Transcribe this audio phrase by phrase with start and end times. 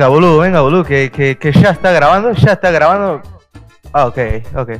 [0.00, 3.20] Venga, boludo, venga, boludo, que, que, que ya está grabando, ya está grabando.
[3.92, 4.18] Ah, ok,
[4.56, 4.70] ok.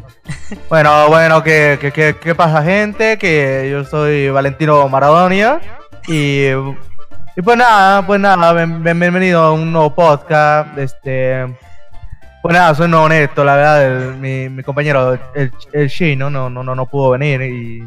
[0.70, 3.19] Bueno, bueno, ¿qué, qué, qué pasa, gente?
[3.19, 5.61] Que yo soy Valentino Maradonia.
[6.09, 10.78] Y, y pues nada, pues nada, bien- bien- bienvenido a un nuevo podcast.
[10.78, 11.45] Este.
[12.41, 16.62] Pues nada, soy no honesto, la verdad, mi, mi compañero, el, el no, no, no,
[16.75, 17.42] no pudo venir.
[17.42, 17.87] Y,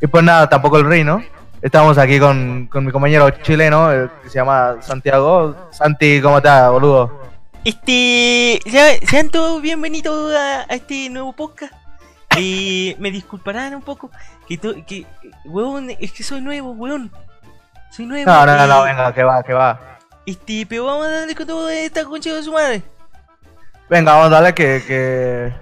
[0.00, 1.20] y pues nada, tampoco el Rino.
[1.62, 5.54] Estamos aquí con, con mi compañero chileno, eh, que se llama Santiago.
[5.70, 7.20] Santi, ¿cómo estás, boludo?
[7.64, 11.74] Este, sea- sean todos bienvenidos a, a este nuevo podcast.
[12.38, 14.10] Y me disculparán un poco,
[14.48, 15.04] que, to- que,
[15.44, 17.10] weón, es que soy nuevo, weón.
[17.90, 18.30] Soy nuevo.
[18.30, 19.98] No, no, no, no, venga, que va, que va.
[20.24, 22.82] Este, pero vamos a darle con todo esta concha de su madre.
[23.90, 25.52] Venga, vamos a darle que, que,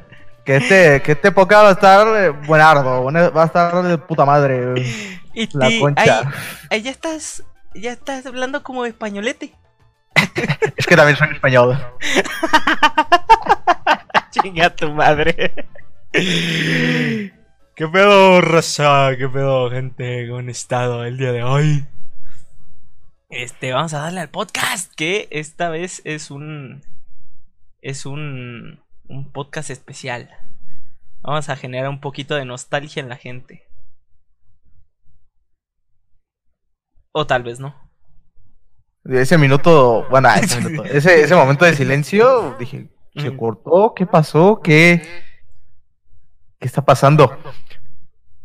[0.44, 3.98] que este, que este podcast va a estar eh, buenardo, buena- va a estar de
[3.98, 4.74] puta madre.
[5.38, 6.18] Este, La concha.
[6.18, 6.26] Ahí,
[6.70, 9.54] ahí ya estás, ya estás hablando como españolete.
[10.76, 11.78] Es que también soy español.
[14.30, 15.68] Chinga tu madre.
[16.12, 19.10] ¿Qué pedo, raza?
[19.16, 20.26] ¿Qué pedo, gente?
[20.26, 21.86] ¿Cómo han estado el día de hoy?
[23.28, 26.82] Este, vamos a darle al podcast, que esta vez es un.
[27.80, 28.82] Es un.
[29.04, 30.30] Un podcast especial.
[31.22, 33.67] Vamos a generar un poquito de nostalgia en la gente.
[37.12, 37.74] O tal vez no.
[39.04, 43.94] Ese minuto, bueno, ese, minuto, ese, ese momento de silencio, dije, ¿se cortó?
[43.94, 44.60] ¿Qué pasó?
[44.62, 45.02] ¿Qué,
[46.58, 47.36] qué está pasando?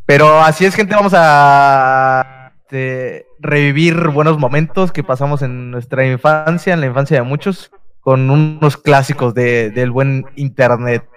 [0.05, 6.73] Pero así es, gente, vamos a este, revivir buenos momentos que pasamos en nuestra infancia,
[6.73, 11.07] en la infancia de muchos, con unos clásicos de, del buen internet.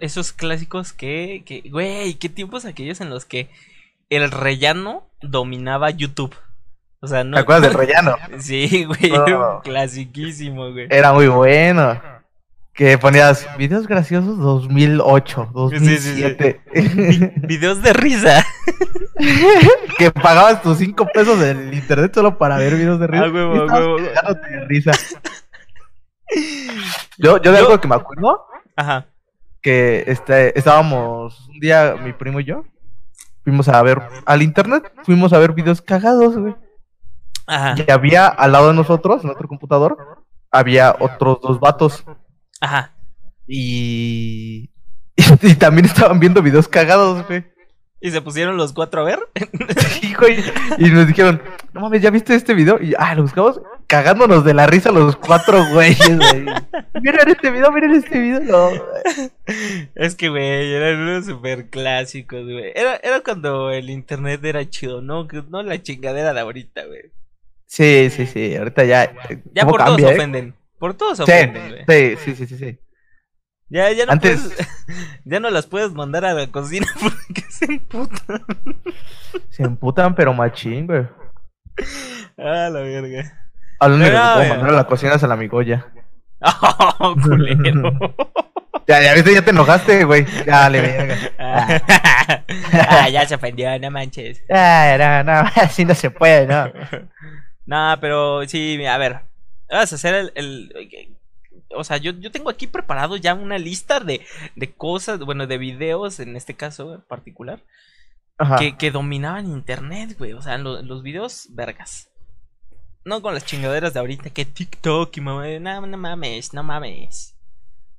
[0.00, 3.48] Esos clásicos que, que, güey, qué tiempos aquellos en los que
[4.10, 6.34] el rellano dominaba YouTube.
[7.00, 7.34] O sea, no.
[7.36, 8.16] ¿Te acuerdas del rellano?
[8.38, 9.60] Sí, güey, No.
[9.62, 10.86] clasiquísimo, güey.
[10.90, 12.00] Era muy bueno.
[12.72, 16.20] Que ponías videos graciosos 2008, Sí, sí, sí.
[16.22, 16.60] 2007.
[16.74, 18.44] Vi- videos de risa.
[19.98, 23.24] que pagabas tus 5 pesos del internet solo para ver videos de risa.
[23.24, 23.96] Ah, huevo, huevo.
[23.96, 24.92] de risa.
[27.18, 28.44] Yo, yo de Yo- algo que me acuerdo,
[28.76, 29.06] Ajá.
[29.62, 32.64] que este, estábamos un día, mi primo y yo,
[33.42, 36.54] fuimos a ver al internet, fuimos a ver videos cagados, güey.
[37.46, 37.74] Ajá.
[37.76, 42.04] Y había al lado de nosotros, en otro computador, había otros dos vatos.
[42.60, 42.92] Ajá.
[43.46, 44.70] Y,
[45.42, 47.44] y, también estaban viendo videos cagados, güey.
[48.00, 49.20] ¿Y se pusieron los cuatro a ver?
[49.78, 50.44] Sí, güey.
[50.78, 51.42] Y nos dijeron,
[51.72, 52.80] no mames, ¿ya viste este video?
[52.80, 56.44] Y ah, lo buscamos cagándonos de la risa los cuatro güeyes, güey.
[57.00, 58.40] Miren este video, miren este video.
[58.40, 58.70] No.
[59.94, 62.72] Es que, güey, eran unos super clásicos, güey.
[62.74, 65.26] Era, era cuando el internet era chido, ¿no?
[65.48, 67.12] No la chingadera de ahorita, güey.
[67.66, 68.56] Sí, sí, sí.
[68.56, 69.04] Ahorita ya.
[69.04, 70.14] eh, Ya ¿cómo por cambia, todos eh?
[70.18, 70.54] ofenden.
[70.78, 72.16] Por todos Sí, ofenden, güey.
[72.16, 72.78] sí, sí, sí, sí, sí.
[73.68, 74.68] Ya, ya no Antes- puedes,
[75.24, 78.44] ya no las puedes mandar a la cocina porque se emputan.
[79.50, 81.06] Se emputan, pero machín, güey.
[82.38, 83.48] Ah, la verga.
[83.80, 85.86] Al único que puedo mandar a la cocina es a la migoya.
[86.98, 88.14] Oh, culero.
[88.86, 90.24] Ya, ya viste, ya te enojaste, güey.
[90.46, 91.16] Dale, verga.
[91.38, 94.42] ah, ya se ofendió, no manches.
[94.50, 96.70] Ah, no, no, así no se puede, ¿no?
[97.66, 99.20] No, pero sí, a ver.
[99.70, 100.32] Vas a hacer el.
[100.34, 101.16] el-
[101.74, 105.58] o sea, yo, yo tengo aquí preparado ya una lista de, de cosas, bueno, de
[105.58, 107.60] videos en este caso en particular,
[108.58, 110.32] que, que dominaban internet, güey.
[110.32, 112.08] O sea, lo- los videos, vergas.
[113.04, 115.46] No con las chingaderas de ahorita, que TikTok y mamá.
[115.60, 117.36] No, no mames, no mames.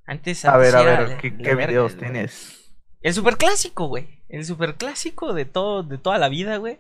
[0.06, 0.46] Antes.
[0.46, 2.74] A ver, a ver, ¿qué, videos tienes?
[3.02, 4.24] El superclásico, güey.
[4.30, 6.80] El superclásico de todo, de toda la vida, güey.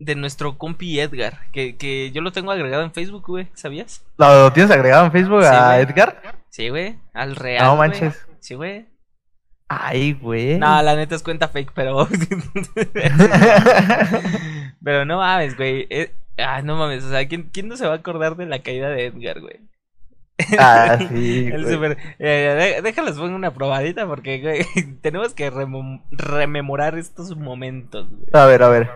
[0.00, 1.38] De nuestro compi Edgar.
[1.52, 3.46] Que, que yo lo tengo agregado en Facebook, güey.
[3.54, 4.04] ¿Sabías?
[4.18, 5.78] ¿Lo tienes agregado en Facebook Sí, a.
[5.78, 6.22] Edgar?
[6.48, 6.96] Sí, güey.
[7.14, 7.64] Al real.
[7.64, 8.26] No manches.
[8.40, 8.86] Sí, güey.
[9.68, 10.58] Ay, güey.
[10.58, 12.08] No, la neta es cuenta fake, pero.
[14.82, 15.86] pero no mames, güey.
[15.90, 16.12] Eh,
[16.42, 17.04] Ah, no mames.
[17.04, 19.60] O sea, ¿quién, ¿quién no se va a acordar de la caída de Edgar, güey?
[20.58, 21.48] Ah, sí.
[21.52, 21.98] El super.
[22.18, 25.50] eh, déjalos pongo una probadita porque, güey, tenemos que
[26.10, 28.28] rememorar estos momentos, güey.
[28.32, 28.90] A ver, a ver.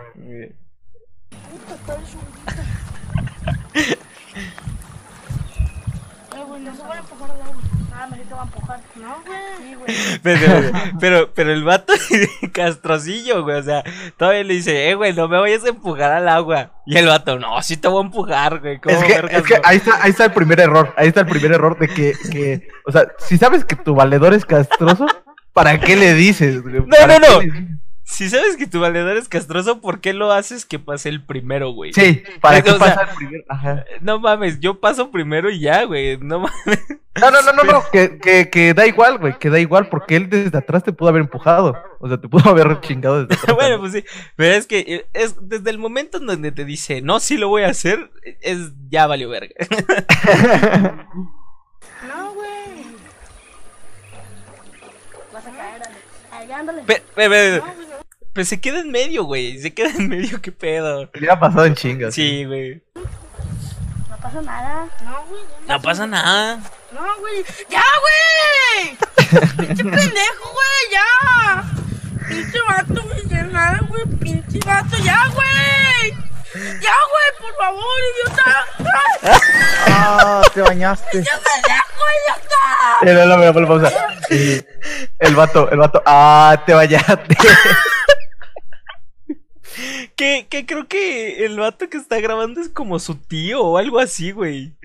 [10.23, 11.93] Pero, pero, pero el vato
[12.53, 13.57] castrocillo, güey.
[13.59, 13.85] O sea,
[14.17, 16.73] todavía le dice, eh, güey, no me vayas a empujar al agua.
[16.87, 18.79] Y el vato, no, sí te voy a empujar, güey.
[18.79, 20.93] ¿cómo Es que, vergas es que no?" ahí está, ahí está el primer error.
[20.97, 24.35] Ahí está el primer error de que, que, o sea, si sabes que tu valedor
[24.35, 25.07] es castroso,
[25.53, 26.63] ¿para qué le dices?
[26.63, 26.75] güey?
[26.75, 27.84] No, ¿Para no, no.
[28.07, 31.71] Si sabes que tu valedor es castroso, ¿por qué lo haces que pase el primero,
[31.71, 31.93] güey?
[31.95, 33.45] Sí, ¿para qué pasa el primer?
[33.49, 33.85] Ajá.
[34.03, 36.19] No mames, yo paso primero y ya, güey.
[36.19, 36.81] No mames.
[37.19, 40.17] No, no, no, no, no, que, que, que da igual, güey, que da igual, porque
[40.17, 41.77] él desde atrás te pudo haber empujado.
[41.99, 43.57] O sea, te pudo haber chingado desde atrás.
[43.57, 44.05] bueno, pues sí.
[44.37, 47.49] Pero es que eh, es desde el momento en donde te dice, no, sí lo
[47.49, 48.11] voy a hacer,
[48.43, 49.55] es ya valió verga.
[52.07, 52.85] No, güey.
[55.33, 55.95] Vas a caer, Ale.
[56.33, 56.83] Ahí, ándale.
[56.83, 57.87] Pe- pe- pe- No, güey,
[58.35, 59.61] Pues se queda en medio, güey.
[59.61, 61.09] Se queda en medio, qué pedo.
[61.17, 62.15] Hubiera pasado en chingas.
[62.15, 62.83] Sí, güey.
[64.11, 64.89] No pasa nada.
[65.05, 65.43] No, güey.
[65.69, 66.57] No pasa nada.
[66.91, 67.45] No, güey.
[67.71, 68.97] ¡Ya, güey!
[69.57, 70.91] ¡Pinche pendejo, güey!
[70.91, 71.65] ¡Ya!
[72.29, 73.29] ¡Pinche vato, güey!
[73.29, 74.05] ¡Ya nada, güey!
[74.21, 74.97] ¡Pinche vato!
[75.05, 76.11] ¡Ya, güey!
[76.81, 77.29] ¡Ya, güey!
[77.41, 78.67] ¡Por favor, idiota!
[79.23, 79.39] ¡Ah!
[79.87, 81.23] Ah, te bañaste.
[81.23, 82.55] ¡Ya pendejo, idiota!
[84.31, 84.65] Y
[85.21, 87.37] El vato, el vato, ah, te vayaste.
[90.17, 93.99] Que, que creo que el vato que está grabando es como su tío o algo
[93.99, 94.77] así, güey.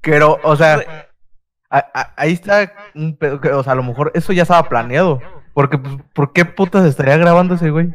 [0.00, 1.08] Pero, o sea,
[1.70, 4.68] a- a- ahí está un pedo, que, o sea, a lo mejor eso ya estaba
[4.68, 5.20] planeado.
[5.54, 7.92] Porque, pues, ¿por qué putas estaría grabando ese güey?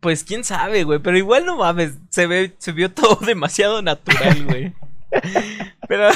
[0.00, 0.98] Pues quién sabe, güey.
[1.00, 1.98] Pero igual no mames.
[2.10, 4.72] Se ve, se vio todo demasiado natural, güey.
[5.88, 6.08] Pero,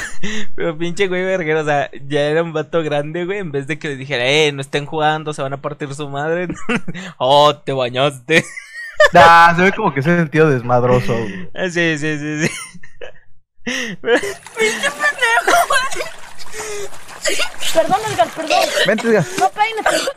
[0.55, 3.77] pero pinche güey verguero, o sea, ya era un vato grande, güey, en vez de
[3.77, 6.47] que le dijera, eh, no estén jugando, se van a partir su madre.
[7.19, 8.45] oh, te bañaste.
[9.13, 11.13] Nah, se ve como que ese sentido desmadroso.
[11.13, 11.51] güey.
[11.55, 12.51] Ah, Sí, sí, sí, sí.
[13.65, 16.07] ¡Pinche pendejo, güey!
[17.75, 18.59] Perdón, Edgar, perdón.
[18.87, 19.25] Vente, diga.
[19.41, 20.11] No peines.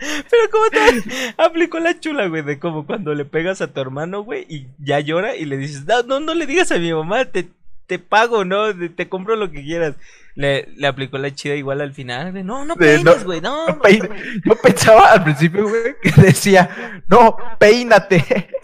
[0.00, 4.22] Pero como te aplicó la chula, güey, de como cuando le pegas a tu hermano,
[4.22, 7.26] güey, y ya llora y le dices, no, no, no le digas a mi mamá,
[7.26, 7.48] te,
[7.86, 8.74] te pago, ¿no?
[8.76, 9.94] Te, te compro lo que quieras.
[10.36, 13.66] Le, le aplicó la chida igual al final, de, no, no no- peines, güey, no.
[13.66, 14.08] No peine-
[14.44, 18.24] Yo pensaba al principio, güey, que decía, no, peínate.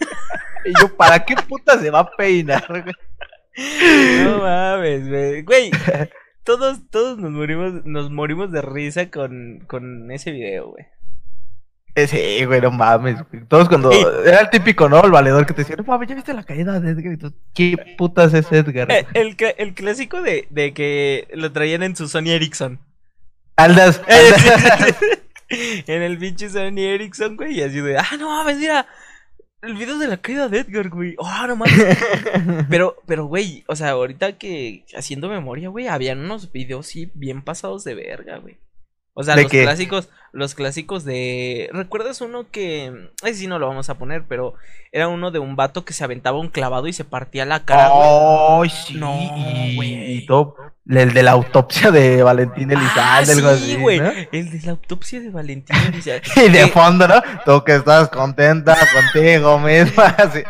[0.65, 2.65] Y yo, ¿para qué puta se va a peinar?
[2.67, 2.83] güey?
[4.23, 5.41] No mames, güey.
[5.43, 5.71] Güey,
[6.43, 10.85] todos, todos nos morimos, nos morimos de risa con, con ese video, güey.
[12.05, 13.17] Sí, güey, no mames.
[13.31, 13.43] güey.
[13.45, 13.91] Todos cuando.
[13.91, 14.05] Sí.
[14.25, 15.03] Era el típico, ¿no?
[15.03, 17.13] El valedor que te decía, no mames, ¿ya viste la caída de Edgar?
[17.13, 18.91] Y tú, ¿Qué putas es Edgar?
[18.91, 22.79] Eh, el, el clásico de, de que lo traían en su Sony Ericsson.
[23.55, 24.01] Aldas.
[24.07, 24.95] Eh, Aldas.
[25.87, 28.85] en el pinche Sony Ericsson, güey, y así de, ah, no mames, mira,
[29.61, 31.97] el video de la caída de Edgar, güey, ah, no mames.
[32.69, 37.41] Pero, pero, güey, o sea, ahorita que haciendo memoria, güey, habían unos videos, sí, bien
[37.41, 38.57] pasados de verga, güey.
[39.13, 39.63] O sea, ¿De los qué?
[39.63, 41.69] clásicos, los clásicos de...
[41.73, 42.91] ¿Recuerdas uno que...
[43.23, 44.53] Ese sí no lo vamos a poner, pero
[44.91, 47.89] era uno de un vato que se aventaba un clavado y se partía la cara.
[47.91, 48.95] Ay, sí.
[48.95, 50.55] No, y, todo.
[50.89, 53.99] El de la autopsia de Valentín Ah, Elizalde, algo sí, güey.
[53.99, 54.11] ¿no?
[54.31, 56.23] El de la autopsia de Valentín Elizalde.
[56.37, 57.21] Y de Eh, fondo, ¿no?
[57.45, 60.05] Tú que estás contenta contigo misma.
[60.17, 60.43] Así.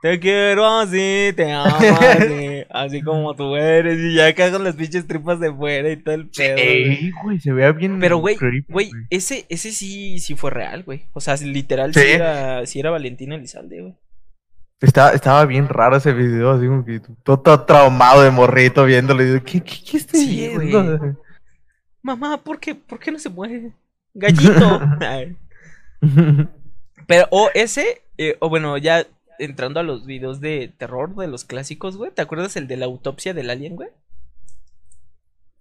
[0.00, 3.98] Te quiero así, te amo así, así como tú eres.
[3.98, 6.54] Y ya cagan las pinches tripas de fuera y todo el pedo.
[6.56, 6.96] güey.
[6.96, 7.98] Sí, güey, se vea bien.
[8.00, 8.36] Pero, güey,
[8.68, 11.04] güey, ese, ese sí, sí fue real, güey.
[11.12, 12.00] O sea, literal, Sí.
[12.00, 13.94] sí, era, sí era Valentín Elizalde, güey.
[14.80, 19.22] Estaba, estaba bien raro ese video, así como que todo, todo traumado de morrito viéndolo.
[19.22, 21.16] Y digo, ¿qué, qué, qué estoy Sí, viendo?
[22.02, 23.72] Mamá, ¿por qué, ¿por qué no se muere?
[24.14, 24.80] Gallito.
[27.06, 29.04] Pero, o ese, eh, o bueno, ya
[29.38, 32.10] entrando a los videos de terror de los clásicos, güey.
[32.10, 33.88] ¿Te acuerdas el de la autopsia del alien, güey?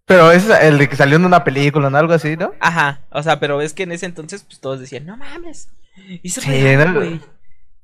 [0.05, 1.97] Pero es el de que salió en una película, ¿no?
[1.97, 2.53] Algo así, ¿no?
[2.61, 5.69] Ajá, o sea, pero es que en ese entonces, pues todos decían, no mames.
[6.23, 6.99] Hizo Sí, real, ¿no?
[6.99, 7.19] güey.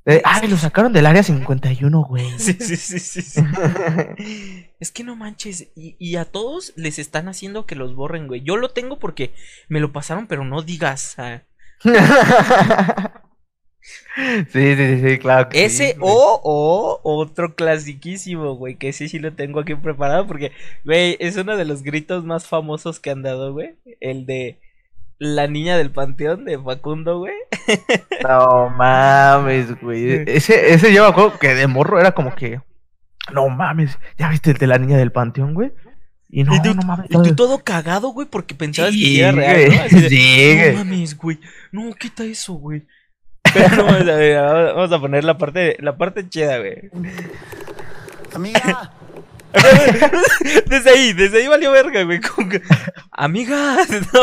[0.05, 2.29] Eh, ay, lo sacaron del área 51, güey.
[2.37, 3.41] Sí, sí, sí, sí, sí.
[4.79, 5.67] Es que no manches.
[5.75, 8.41] Y, y a todos les están haciendo que los borren, güey.
[8.41, 9.33] Yo lo tengo porque
[9.67, 11.15] me lo pasaron, pero no digas.
[11.17, 11.41] ah.
[14.15, 15.49] sí, sí, sí, sí, claro.
[15.49, 16.41] que Ese sí, o,
[17.03, 18.75] o otro clasiquísimo, güey.
[18.75, 20.51] Que ese sí lo tengo aquí preparado porque,
[20.85, 23.75] güey, es uno de los gritos más famosos que han dado, güey.
[23.99, 24.59] El de
[25.19, 27.33] la niña del panteón de Facundo, güey.
[28.23, 30.23] No mames, güey.
[30.27, 32.61] Ese, ese yo me acuerdo que de morro era como que.
[33.33, 35.71] No mames, ¿ya viste el de la niña del panteón, güey?
[36.29, 37.07] Y no, y tú, no mames.
[37.09, 39.81] y tú todo cagado, güey, porque pensabas que Sí, era real, ¿no?
[39.81, 41.39] Así de, sí, no mames, güey.
[41.71, 42.83] No, quita eso, güey.
[43.53, 44.41] Pero no, vamos a, ver,
[44.73, 46.89] vamos a poner la parte, la parte chida, güey.
[48.33, 48.91] Amiga,
[50.65, 52.19] Desde ahí, desde ahí valió verga, güey.
[52.19, 52.61] Como que,
[53.11, 54.21] amigas, no.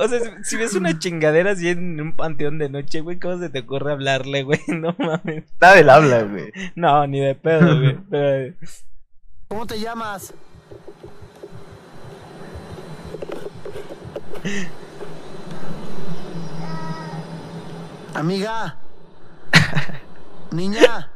[0.00, 3.38] O sea, si, si ves una chingadera así en un panteón de noche, güey, ¿cómo
[3.38, 4.60] se te ocurre hablarle, güey?
[4.68, 5.44] No mames.
[5.60, 6.52] Nadie le habla, güey.
[6.74, 7.98] No, ni de pedo, güey.
[8.10, 8.54] Pero,
[9.48, 10.34] ¿cómo te llamas?
[18.14, 18.76] Amiga.
[20.50, 21.10] Niña.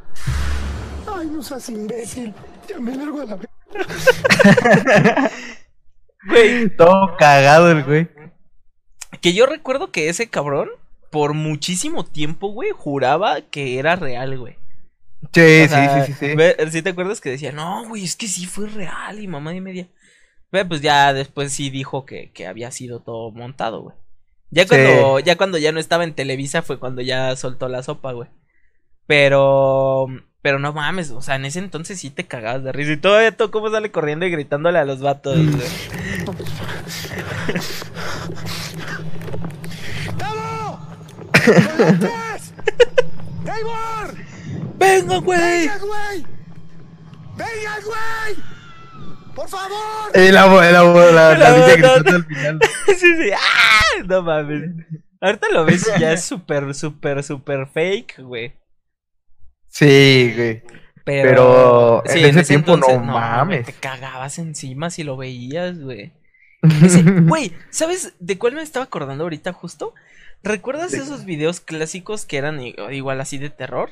[1.11, 2.33] Ay, no seas imbécil.
[2.67, 3.49] Ya me largo a la vez.
[6.27, 8.09] Güey, Todo cagado el güey.
[9.21, 10.69] que yo recuerdo que ese cabrón,
[11.11, 14.57] por muchísimo tiempo, güey, juraba que era real, güey.
[15.33, 16.71] Sí, O sea, sí, sí, sí, sí.
[16.71, 19.61] ¿sí te acuerdas que decía, no, güey, es que sí fue real y mamá y
[19.61, 19.87] media?
[20.49, 23.95] Pero pues ya después sí dijo que, que había sido todo montado, güey.
[24.49, 24.69] Ya Sí.
[24.69, 28.29] cuando, ya cuando ya no estaba en Televisa fue cuando ya soltó la sopa, güey.
[29.05, 30.07] Pero,
[30.41, 32.91] pero no mames, o sea, en ese entonces sí te cagabas de risa.
[32.93, 35.67] Y todavía todo cómo sale corriendo y gritándole a los vatos, güey.
[40.17, 40.79] ¡Tavo!
[41.33, 42.53] ¡Coyotes!
[43.45, 44.15] ¡Eivor!
[44.77, 45.39] ¡Venga, güey!
[45.39, 46.25] ¡Venga, güey!
[47.37, 48.56] ¡Venga, güey!
[49.37, 49.77] ¡Por favor!
[50.35, 52.59] Amo, la, la La niña gritando al final.
[52.87, 53.29] sí, sí.
[53.35, 54.03] ¡Ah!
[54.07, 54.63] No mames.
[55.21, 58.53] Ahorita lo ves y ya es súper, súper, súper fake, güey.
[59.69, 60.63] Sí, güey.
[61.05, 63.67] Pero, Pero en ese tiempo no mames.
[63.67, 66.13] Te cagabas encima si lo veías, güey.
[66.83, 69.93] Ese- Güey, ¿sabes de cuál me estaba acordando ahorita justo?
[70.41, 73.91] ¿Recuerdas ¿De esos videos clásicos que eran igual así de terror?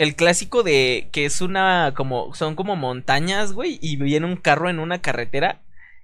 [0.00, 4.70] El clásico de que es una como son como montañas, güey, y viene un carro
[4.70, 5.60] en una carretera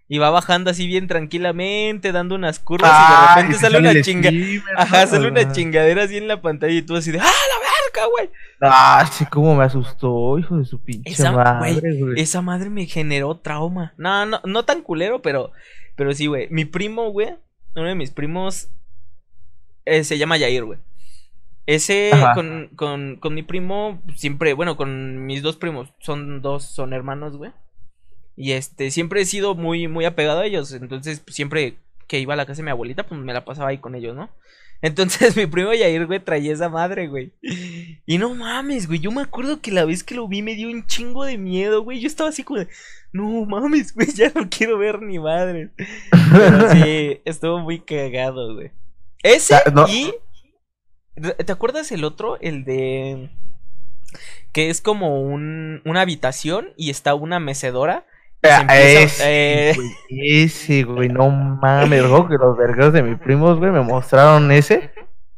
[0.06, 4.02] y va bajando así bien tranquilamente, dando unas curvas y de repente sí sale una
[4.02, 4.30] chinga.
[4.76, 8.10] Ajá, sale una chingadera así en la pantalla y tú así de ¡Ah, la verga,
[8.10, 8.30] güey!
[8.60, 12.20] Ah, sí, cómo me asustó, hijo de su pinche Esa, madre, güey, güey.
[12.20, 13.94] esa madre me generó trauma.
[13.96, 15.52] No, no, no tan culero, pero,
[15.96, 16.48] pero sí, güey.
[16.50, 17.34] Mi primo, güey,
[17.74, 18.68] uno de mis primos,
[19.86, 20.78] eh, se llama Yair, güey.
[21.66, 26.92] Ese, con, con, con mi primo, siempre, bueno, con mis dos primos, son dos, son
[26.92, 27.50] hermanos, güey.
[28.36, 30.72] Y este, siempre he sido muy, muy apegado a ellos.
[30.72, 33.70] Entonces, pues, siempre que iba a la casa de mi abuelita, pues me la pasaba
[33.70, 34.30] ahí con ellos, ¿no?
[34.82, 37.32] Entonces mi primo Yair, güey, traía esa madre, güey.
[38.04, 39.00] Y no mames, güey.
[39.00, 41.82] Yo me acuerdo que la vez que lo vi me dio un chingo de miedo,
[41.82, 41.98] güey.
[41.98, 42.68] Yo estaba así como de,
[43.10, 45.70] no mames, güey, ya no quiero ver ni madre.
[46.30, 48.70] Pero sí, estuvo muy cagado, güey.
[49.22, 49.88] Ese Ah, no.
[49.88, 50.12] y.
[51.44, 52.38] ¿Te acuerdas el otro?
[52.40, 53.30] El de.
[54.52, 58.06] Que es como un, una habitación y está una mecedora.
[58.42, 59.90] Ah, empieza- ese, eh, güey,
[60.44, 64.90] ese, güey, no mames, que los vergas de mis primos, güey, me mostraron ese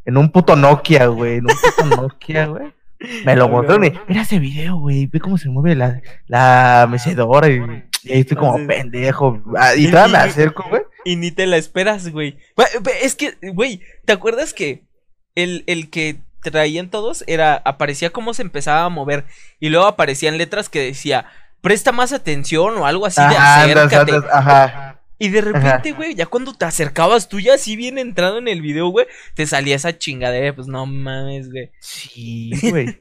[0.05, 2.73] en un puto Nokia, güey, en un puto Nokia, güey.
[3.25, 7.49] Me lo mostraron y, mira ese video, güey, ve cómo se mueve la, la mecedora
[7.49, 7.61] y,
[8.03, 9.41] y ahí estoy como Entonces- pendejo.
[9.57, 10.83] Ah, Y todavía me acerco, güey.
[11.05, 12.37] Y ni te la esperas, güey.
[12.57, 12.69] Güey,
[13.03, 14.83] Es que, güey, ¿te acuerdas que
[15.43, 19.25] el, el que traían todos era, aparecía cómo se empezaba a mover
[19.61, 21.27] y luego aparecían letras que decía,
[21.61, 25.01] presta más atención o algo así de Ajá, andas, andas, ajá.
[25.21, 28.63] Y de repente, güey, ya cuando te acercabas tú ya así bien entrado en el
[28.63, 31.71] video, güey, te salía esa chingadera, pues no mames, güey.
[31.81, 33.01] Sí, güey.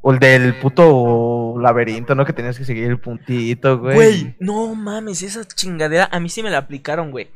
[0.00, 2.24] O el del puto laberinto, ¿no?
[2.24, 3.94] Que tenías que seguir el puntito, güey.
[3.94, 7.30] Güey, no mames, esa chingadera a mí sí me la aplicaron, güey.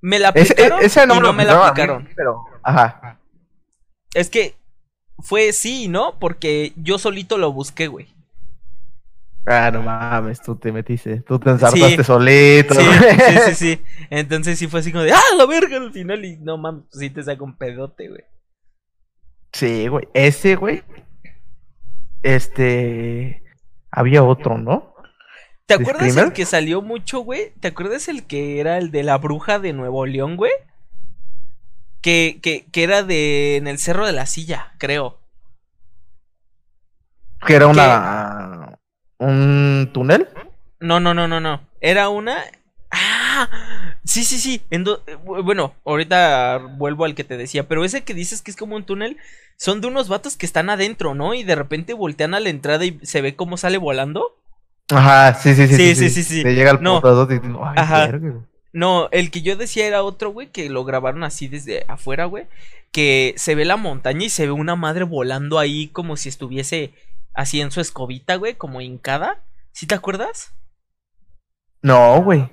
[0.00, 3.18] Me la aplicaron ese no y me no lo me la aplicaron mí, pero, ajá.
[4.14, 4.54] Es que
[5.18, 8.08] fue sí y no, porque yo solito lo busqué, güey.
[9.46, 12.04] Ah, no mames, tú te metiste, tú te ensartaste Sí.
[12.04, 12.74] solito.
[12.74, 13.82] Sí, sí, sí, sí.
[14.10, 15.78] Entonces sí fue así como de, ¡ah, la verga!
[15.78, 18.24] Al final, y no mames, pues sí te saca un pedote, güey.
[19.52, 20.06] Sí, güey.
[20.12, 20.82] Ese, güey.
[22.22, 23.42] Este.
[23.90, 24.94] Había otro, ¿no?
[25.68, 27.52] ¿Te ¿De acuerdas el que salió mucho, güey?
[27.60, 30.50] ¿Te acuerdas el que era el de la bruja de Nuevo León, güey?
[32.00, 35.18] Que, que, que era de en el Cerro de la Silla, creo.
[37.46, 38.78] Que era una.
[39.18, 40.28] Un túnel.
[40.80, 41.60] No, no, no, no, no.
[41.82, 42.38] Era una.
[42.90, 43.48] ¡Ah!
[44.04, 44.62] Sí, sí, sí.
[44.70, 47.68] En do- eh, bu- Bueno, ahorita vuelvo al que te decía.
[47.68, 49.18] Pero ese que dices que es como un túnel.
[49.58, 51.34] Son de unos vatos que están adentro, ¿no?
[51.34, 54.34] Y de repente voltean a la entrada y se ve cómo sale volando.
[54.90, 55.76] Ajá, sí, sí, sí.
[55.76, 56.42] Sí, sí, sí, sí.
[56.42, 56.98] Te llega el No.
[56.98, 58.06] y dices, ay, Ajá.
[58.06, 58.34] verga.
[58.72, 62.46] No, el que yo decía era otro, güey, que lo grabaron así desde afuera, güey.
[62.92, 66.92] Que se ve la montaña y se ve una madre volando ahí como si estuviese
[67.34, 69.42] así en su escobita, güey, como hincada.
[69.72, 70.52] ¿Sí te acuerdas?
[71.82, 72.48] No, güey.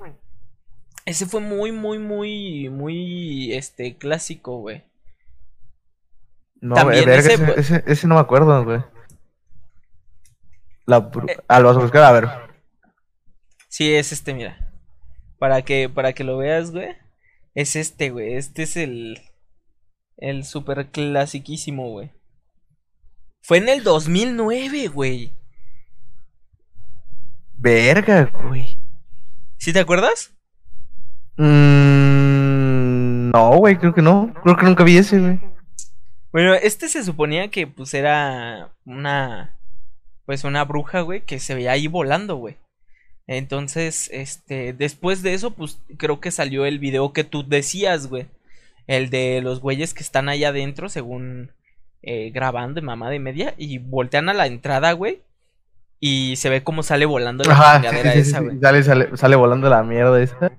[1.05, 4.83] Ese fue muy, muy, muy, muy, este, clásico, güey.
[6.61, 8.81] No, También verga, ese- ese, ese, ese no me acuerdo, güey.
[10.85, 11.37] La Eh.
[11.47, 12.27] Ah, lo vas a buscar, a ver.
[13.69, 14.71] Sí, es este, mira.
[15.39, 16.95] Para que, para que lo veas, güey.
[17.53, 18.35] Es este, güey.
[18.35, 19.19] Este es el,
[20.17, 22.11] el super clasiquísimo, güey.
[23.41, 25.33] Fue en el 2009, güey.
[27.53, 28.77] Verga, güey.
[29.57, 30.33] ¿Sí te acuerdas?
[31.37, 34.33] Mm, No, güey, creo que no.
[34.43, 35.39] Creo que nunca vi ese, güey.
[36.31, 39.57] Bueno, este se suponía que pues era una
[40.25, 42.57] pues una bruja, güey, que se veía ahí volando, güey.
[43.27, 48.27] Entonces, este, después de eso, pues creo que salió el video que tú decías, güey.
[48.87, 51.51] El de los güeyes que están ahí adentro, según
[52.03, 55.21] eh, grabando de mamá de media, y voltean a la entrada, güey.
[55.99, 58.59] Y se ve cómo sale volando la Ajá, sí, chingadera sí, sí, esa, sí, güey.
[58.59, 60.51] Sale, sale, sale volando la mierda esa.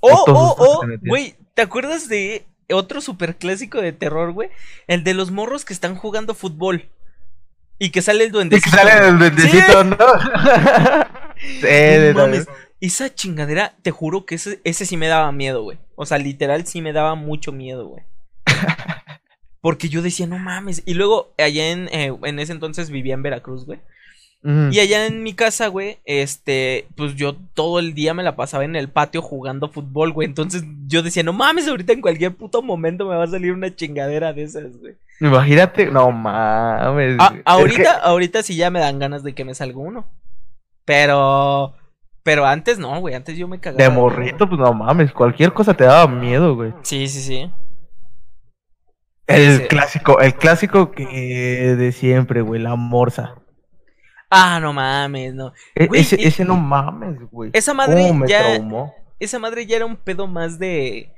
[0.00, 4.50] Oh, oh, oh, güey, ¿te acuerdas de otro super clásico de terror, güey?
[4.86, 6.88] El de los morros que están jugando fútbol.
[7.78, 8.70] Y que sale el Sí, duendecito.
[8.70, 9.96] que sale el duendecito, ¿no?
[11.36, 12.48] sí, No de mames,
[12.80, 15.78] esa chingadera, te juro que ese, ese sí me daba miedo, güey.
[15.96, 18.04] O sea, literal sí me daba mucho miedo, güey.
[19.60, 20.82] Porque yo decía, no mames.
[20.86, 23.80] Y luego, allá en, eh, en ese entonces vivía en Veracruz, güey.
[24.44, 28.64] Y allá en mi casa, güey, este, pues yo todo el día me la pasaba
[28.64, 30.26] en el patio jugando fútbol, güey.
[30.26, 33.72] Entonces yo decía, no mames, ahorita en cualquier puto momento me va a salir una
[33.72, 34.94] chingadera de esas, güey.
[35.20, 37.16] Imagínate, no mames.
[37.20, 37.34] Ah.
[37.36, 40.06] Es ahorita, ahorita sí ya me dan ganas de que me salga uno.
[40.84, 41.74] Pero,
[42.24, 43.14] pero antes no, güey.
[43.14, 43.80] Antes yo me cagaba.
[43.84, 45.12] de morrito, pues no mames.
[45.12, 46.72] Cualquier cosa te daba miedo, güey.
[46.82, 47.50] Sí, sí, sí.
[49.28, 49.64] El Sí.
[49.68, 53.36] clásico, el clásico que de siempre, güey, la morsa.
[54.34, 55.52] Ah, no mames, no.
[55.74, 57.50] E- Güey, ese, ese no mames, güey.
[57.52, 58.94] Esa madre ¿Cómo me ya- traumó?
[59.20, 61.12] Esa madre ya era un pedo más de.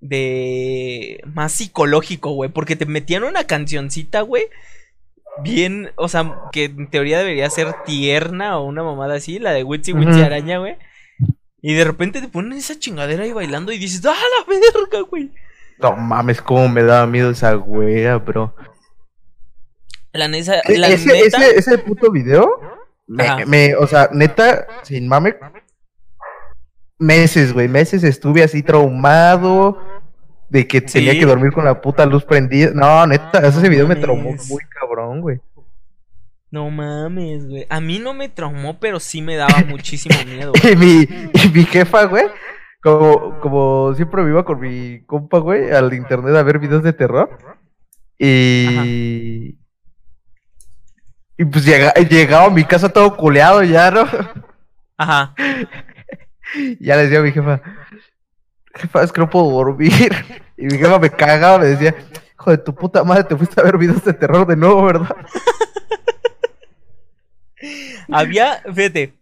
[0.00, 1.20] de.
[1.34, 2.50] más psicológico, güey.
[2.50, 4.44] Porque te metían una cancioncita, güey.
[5.42, 9.62] Bien, o sea, que en teoría debería ser tierna o una mamada así, la de
[9.62, 10.20] Witsy Witsy.
[10.22, 10.76] Araña, güey.
[11.62, 15.30] Y de repente te ponen esa chingadera ahí bailando y dices, ¡ah, la verga, güey!
[15.80, 18.54] No mames, cómo me daba miedo esa güera, bro.
[20.18, 21.46] La, E- la ese, neta.
[21.46, 22.60] ese, ese puto video,
[23.06, 25.36] me, me- o sea, neta, sin mame,
[26.98, 29.78] meses, güey, meses estuve así traumado
[30.50, 32.70] de que tenía que dormir con la puta luz prendida.
[32.74, 35.40] No, neta, ese video me traumó muy cabrón, güey.
[36.50, 37.66] No mames, güey.
[37.68, 40.52] A mí no me traumó, pero sí me daba muchísimo miedo.
[40.72, 42.24] Y mi, y mi jefa, güey,
[42.82, 47.38] como, como siempre iba con mi compa, güey, al internet a ver videos de terror.
[48.18, 49.57] Y.
[51.38, 54.06] Y pues llega, llegaba a mi casa todo culeado ya, ¿no?
[54.96, 55.34] Ajá.
[56.80, 57.60] Ya le decía a mi jefa,
[58.74, 60.10] jefa, es que no puedo dormir.
[60.56, 61.94] Y mi jefa me cagaba, me decía,
[62.34, 65.14] hijo de tu puta madre, te fuiste a ver videos de terror de nuevo, ¿verdad?
[68.10, 69.12] Había, fíjate,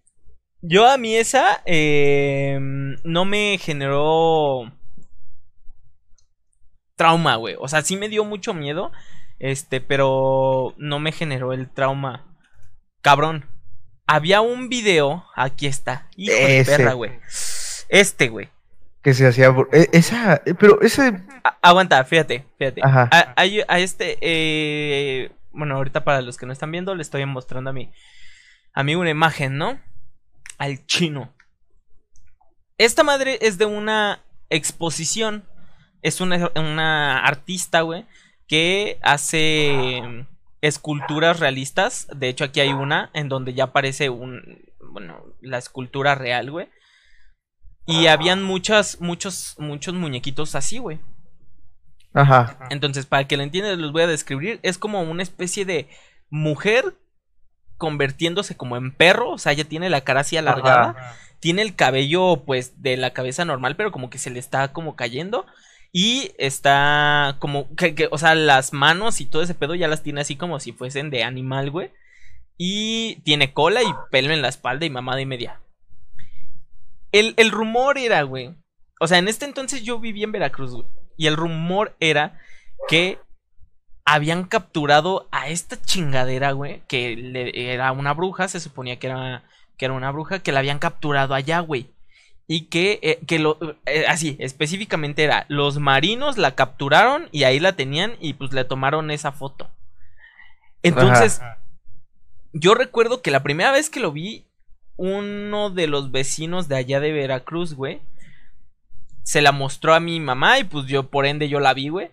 [0.62, 2.58] yo a mí esa eh,
[3.04, 4.72] no me generó
[6.94, 7.56] trauma, güey.
[7.58, 8.92] O sea, sí me dio mucho miedo,
[9.38, 12.24] este, pero no me generó el trauma.
[13.02, 13.46] Cabrón.
[14.08, 17.18] Había un video, aquí está, hijo de perra, güey.
[17.88, 18.48] Este, güey.
[19.02, 19.52] Que se hacía.
[19.72, 20.42] e- Esa.
[20.60, 21.24] Pero ese.
[21.42, 22.82] A- Aguanta, fíjate, fíjate.
[22.84, 23.08] Ajá.
[23.10, 27.72] A, este, eh, bueno, ahorita para los que no están viendo, le estoy mostrando a
[27.72, 27.90] mi
[28.74, 29.80] a mí una imagen, ¿no?
[30.58, 31.34] Al chino.
[32.78, 34.20] Esta madre es de una
[34.50, 35.44] exposición.
[36.02, 38.06] Es una, una artista, güey,
[38.46, 40.26] que hace mm,
[40.60, 42.08] esculturas realistas.
[42.14, 46.68] De hecho, aquí hay una en donde ya aparece un, bueno, la escultura real, güey.
[47.86, 50.98] Y habían muchas, muchos, muchos muñequitos así, güey.
[52.12, 52.58] Ajá.
[52.70, 54.58] Entonces, para que lo entiendan, los voy a describir.
[54.62, 55.88] Es como una especie de
[56.28, 56.96] mujer
[57.76, 59.30] convirtiéndose como en perro.
[59.30, 61.14] O sea, ella tiene la cara así alargada.
[61.38, 64.96] Tiene el cabello, pues, de la cabeza normal, pero como que se le está como
[64.96, 65.46] cayendo.
[65.98, 70.20] Y está como, que, o sea, las manos y todo ese pedo ya las tiene
[70.20, 71.90] así como si fuesen de animal, güey.
[72.58, 75.58] Y tiene cola y pelo en la espalda y mamada y media.
[77.12, 78.54] El, el rumor era, güey.
[79.00, 80.86] O sea, en este entonces yo vivía en Veracruz, güey.
[81.16, 82.38] Y el rumor era
[82.88, 83.18] que
[84.04, 86.82] habían capturado a esta chingadera, güey.
[86.88, 89.44] Que le- era una bruja, se suponía que era,
[89.78, 91.88] que era una bruja, que la habían capturado allá, güey.
[92.48, 97.58] Y que, eh, que lo, eh, así, específicamente era, los marinos la capturaron y ahí
[97.58, 99.68] la tenían y pues le tomaron esa foto.
[100.82, 101.40] Entonces,
[102.52, 104.46] yo recuerdo que la primera vez que lo vi,
[104.96, 108.00] uno de los vecinos de allá de Veracruz, güey,
[109.24, 112.10] se la mostró a mi mamá y pues yo, por ende, yo la vi, güey.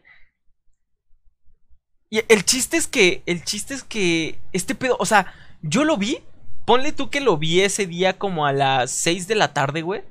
[2.10, 5.98] Y el chiste es que, el chiste es que este pedo, o sea, yo lo
[5.98, 6.20] vi,
[6.66, 10.02] ponle tú que lo vi ese día como a las 6 de la tarde, güey.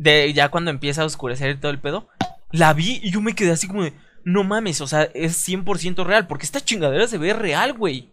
[0.00, 2.08] De ya cuando empieza a oscurecer todo el pedo.
[2.52, 3.92] La vi y yo me quedé así como de,
[4.24, 8.10] no mames, o sea, es 100% real, porque esta chingadera se ve real, güey.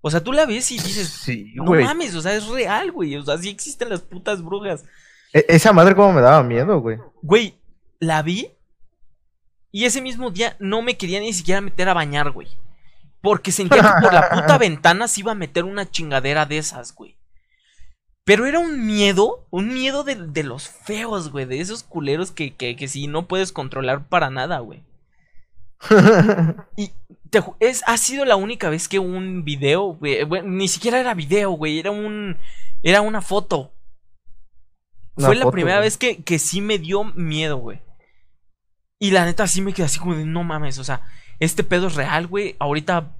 [0.00, 3.14] O sea, tú la ves y dices, Sí, no mames, o sea, es real, güey.
[3.16, 4.84] O sea, sí existen las putas brujas.
[5.32, 6.98] E- esa madre como me daba miedo, güey.
[7.22, 7.54] Güey,
[8.00, 8.48] la vi
[9.70, 12.48] Y ese mismo día no me quería ni siquiera meter a bañar, güey.
[13.22, 16.92] Porque sentía que por la puta ventana se iba a meter una chingadera de esas,
[16.94, 17.19] güey.
[18.30, 21.46] Pero era un miedo, un miedo de, de los feos, güey.
[21.46, 24.84] De esos culeros que, que, que sí no puedes controlar para nada, güey.
[26.76, 26.92] Y
[27.28, 31.14] te es, ha sido la única vez que un video, güey, bueno, ni siquiera era
[31.14, 32.38] video, güey, era un,
[32.84, 33.72] era una foto.
[35.16, 35.86] Una Fue la primera güey.
[35.88, 37.82] vez que, que sí me dio miedo, güey.
[39.00, 41.02] Y la neta sí me quedé así como de, no mames, o sea,
[41.40, 42.54] este pedo es real, güey.
[42.60, 43.12] Ahorita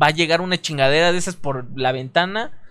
[0.00, 2.62] va a llegar una chingadera de esas por la ventana.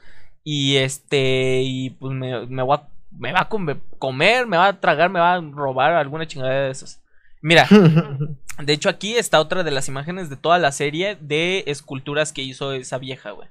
[0.47, 4.67] Y este, y pues me, me, voy a- me va a come- comer, me va
[4.67, 7.01] a tragar, me va a robar alguna chingadera de esas.
[7.41, 7.67] Mira,
[8.63, 12.43] de hecho, aquí está otra de las imágenes de toda la serie de esculturas que
[12.43, 13.49] hizo esa vieja, güey.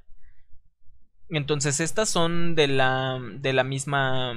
[1.31, 3.19] Entonces, estas son de la.
[3.41, 4.35] de la misma.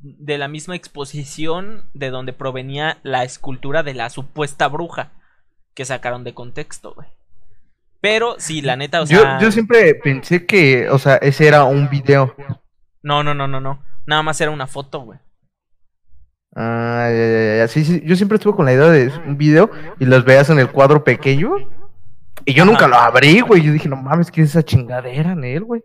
[0.00, 5.12] de la misma exposición de donde provenía la escultura de la supuesta bruja.
[5.74, 7.08] Que sacaron de contexto, güey.
[8.02, 9.38] Pero sí, la neta, o yo, sea.
[9.38, 12.34] yo siempre pensé que, o sea, ese era un video.
[13.00, 13.80] No, no, no, no, no.
[14.06, 15.20] Nada más era una foto, güey.
[16.56, 17.68] Ah, ya, ya, ya.
[17.68, 20.58] Sí, sí, yo siempre estuve con la idea de un video y los veas en
[20.58, 21.58] el cuadro pequeño.
[22.44, 22.72] Y yo Ajá.
[22.72, 23.62] nunca lo abrí, güey.
[23.62, 25.84] Yo dije, no mames, ¿qué es esa chingadera en él, güey?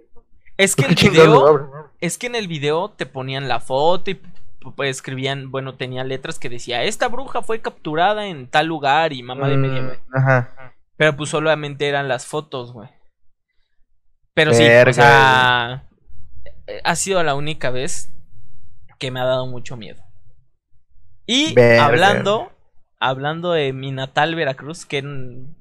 [0.57, 1.91] Es que ¿Por el video.
[2.01, 4.19] Es que en el video te ponían la foto y
[4.75, 9.21] pues, escribían, bueno, tenía letras que decía, esta bruja fue capturada en tal lugar y
[9.21, 9.81] mamá de media.
[9.83, 10.73] Mm, Ajá.
[10.97, 12.89] Pero pues solamente eran las fotos, güey.
[14.33, 15.87] Pero sí, o sea,
[16.83, 18.11] ha sido la única vez
[18.99, 20.03] que me ha dado mucho miedo.
[21.25, 21.85] Y Verga.
[21.85, 22.51] hablando,
[22.99, 25.55] hablando de mi natal Veracruz, que mm,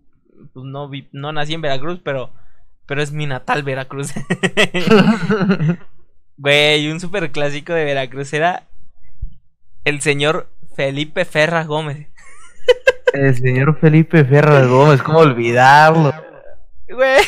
[0.52, 2.32] pues, no, vi- no nací en Veracruz, pero,
[2.86, 4.12] pero es mi natal Veracruz.
[6.38, 8.64] Güey, un super clásico de Veracruz era
[9.84, 12.08] el señor Felipe Ferra Gómez.
[13.12, 16.12] El señor Felipe Ferraz Gómez, ¿cómo olvidarlo?
[16.88, 17.22] Güey,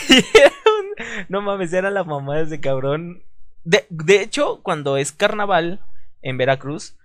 [1.28, 3.22] no mames, era la mamá de ese cabrón.
[3.64, 5.80] De, de hecho, cuando es carnaval
[6.22, 6.96] en Veracruz,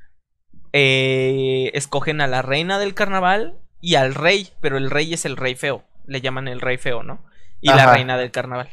[0.72, 5.38] eh, escogen a la reina del carnaval y al rey, pero el rey es el
[5.38, 5.84] rey feo.
[6.06, 7.24] Le llaman el rey feo, ¿no?
[7.62, 8.70] Y la reina del carnaval.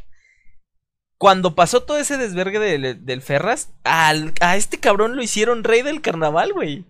[1.19, 5.83] Cuando pasó todo ese desvergue del, del Ferras, al- a este cabrón lo hicieron rey
[5.83, 6.85] del carnaval, güey.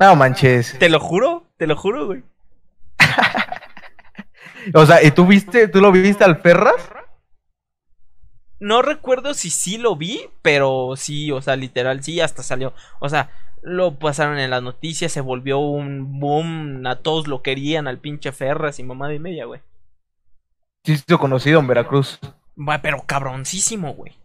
[0.00, 0.78] No manches.
[0.78, 2.22] Te lo juro, te lo juro, güey.
[4.74, 6.90] O sea, ¿y tú viste, tú lo viste al Ferraz?
[8.60, 12.74] No recuerdo si sí lo vi, pero sí, o sea, literal, sí, hasta salió.
[12.98, 13.30] O sea,
[13.62, 18.32] lo pasaron en las noticias, se volvió un boom, a todos lo querían, al pinche
[18.32, 19.60] Ferras y mamá de media, güey.
[20.84, 22.18] Sí, hizo conocido en Veracruz.
[22.56, 24.16] Bueno, Pero cabroncísimo, güey.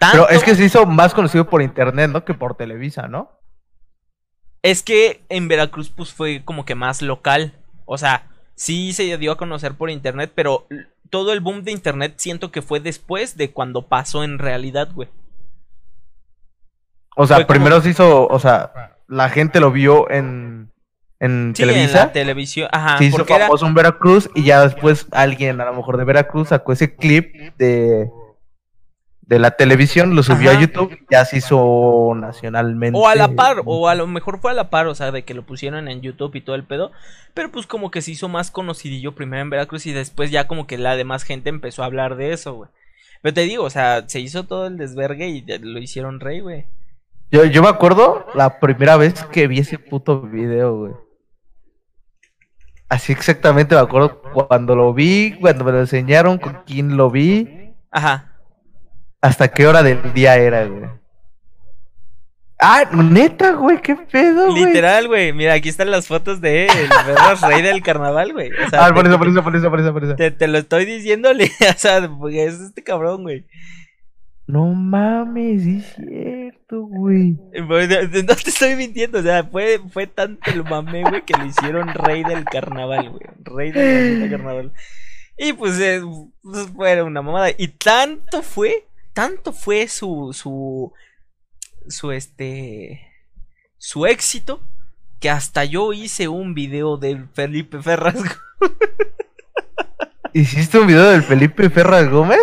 [0.00, 2.24] Pero es que se hizo más conocido por internet, ¿no?
[2.24, 3.37] Que por Televisa, ¿no?
[4.62, 7.54] Es que en Veracruz, pues fue como que más local.
[7.84, 10.66] O sea, sí se dio a conocer por internet, pero
[11.10, 15.08] todo el boom de internet siento que fue después de cuando pasó en realidad, güey.
[17.16, 20.70] O sea, Fue como- primero se hizo, o sea, la gente lo vio en,
[21.18, 21.98] en Sí, en Televisa.
[21.98, 22.68] la televisión.
[22.72, 23.46] Ajá, se hizo porque era.
[23.46, 27.34] famoso en Veracruz y ya después alguien, a lo mejor de Veracruz, sacó ese clip
[27.56, 28.08] de,
[29.28, 30.58] de la televisión, lo subió Ajá.
[30.58, 32.98] a YouTube ya se hizo nacionalmente.
[32.98, 35.22] O a la par, o a lo mejor fue a la par, o sea, de
[35.22, 36.92] que lo pusieron en YouTube y todo el pedo.
[37.34, 40.66] Pero pues como que se hizo más conocidillo primero en Veracruz y después ya como
[40.66, 42.70] que la demás gente empezó a hablar de eso, güey.
[43.20, 46.64] Pero te digo, o sea, se hizo todo el desvergue y lo hicieron rey, güey.
[47.30, 50.92] Yo, yo me acuerdo la primera vez que vi ese puto video, güey.
[52.88, 57.74] Así exactamente me acuerdo cuando lo vi, cuando me lo enseñaron, con quién lo vi,
[57.90, 58.37] Ajá.
[59.20, 60.90] Hasta qué hora del día era, güey.
[62.60, 64.64] Ah, neta, güey, qué pedo, güey.
[64.64, 65.32] Literal, güey.
[65.32, 66.88] Mira, aquí están las fotos de el
[67.48, 68.50] rey del carnaval, güey.
[68.50, 70.16] O sea, Ah, por eso, por eso, por eso, por eso, por eso.
[70.16, 73.46] Te, te lo estoy diciéndole, o sea, porque es este cabrón, güey.
[74.48, 77.36] No mames, es cierto, güey.
[77.52, 81.92] No te estoy mintiendo, o sea, fue, fue tanto el mame, güey, que lo hicieron
[81.92, 83.22] rey del carnaval, güey.
[83.44, 84.72] Rey del carnaval.
[85.36, 86.00] Y pues, eh,
[86.42, 87.50] pues, fue una mamada.
[87.58, 88.86] Y tanto fue,
[89.18, 90.92] tanto fue su, su,
[91.88, 93.04] su, este,
[93.76, 94.60] su éxito,
[95.18, 98.14] que hasta yo hice un video del Felipe Ferraz.
[100.32, 102.38] ¿Hiciste un video del Felipe Ferraz Gómez?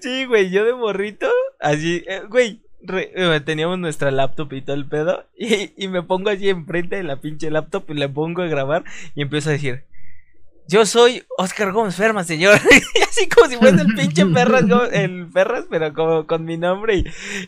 [0.00, 4.74] Sí, güey, yo de morrito, así, eh, güey, re- eh, teníamos nuestra laptop y todo
[4.74, 8.42] el pedo, y, y me pongo así enfrente de la pinche laptop y le pongo
[8.42, 8.82] a grabar
[9.14, 9.84] y empiezo a decir,
[10.68, 12.54] yo soy Oscar Gómez Fermas, señor,
[13.08, 16.96] así como si fuese el pinche Ferras, el Ferras, pero como con mi nombre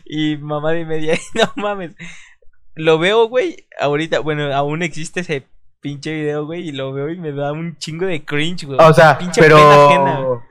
[0.05, 1.95] y, y mamá de media, no mames.
[2.75, 5.45] lo veo, güey, ahorita, bueno, aún existe ese
[5.81, 8.79] pinche video, güey, y lo veo y me da un chingo de cringe, güey.
[8.81, 9.55] O sea, Pinche pena
[9.85, 10.15] ajena.
[10.17, 10.43] pero.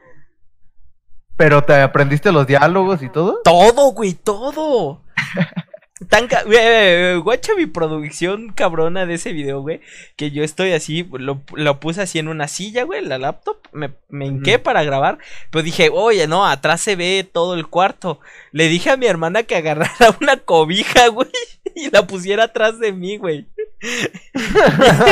[1.36, 3.40] Pero te aprendiste los diálogos y todo.
[3.44, 5.02] Todo, güey, todo.
[6.08, 9.80] Tan ca- güey, guacha mi producción cabrona de ese video, güey.
[10.16, 13.56] Que yo estoy así, lo, lo puse así en una silla, güey, la laptop.
[13.72, 15.18] Me, me hinqué para grabar.
[15.50, 18.20] Pero dije, oye, no, atrás se ve todo el cuarto.
[18.52, 21.28] Le dije a mi hermana que agarrara una cobija, güey.
[21.74, 23.46] Y la pusiera atrás de mí, güey.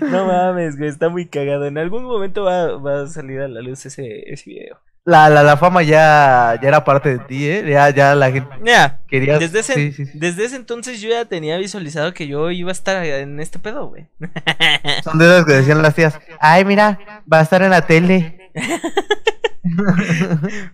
[0.00, 1.66] No mames, güey, está muy cagado.
[1.66, 4.80] En algún momento va, va a salir a la luz ese, ese video.
[5.08, 7.64] La, la, la fama ya, ya era parte de ti, ¿eh?
[7.66, 8.50] Ya, ya la gente
[9.08, 9.38] quería.
[9.38, 10.18] Desde ese, Sí, sí, sí.
[10.18, 13.86] desde ese entonces yo ya tenía visualizado que yo iba a estar en este pedo,
[13.86, 14.08] güey.
[15.04, 16.20] Son de esas que decían las tías.
[16.40, 16.98] Ay, mira,
[17.32, 18.50] va a estar en la tele.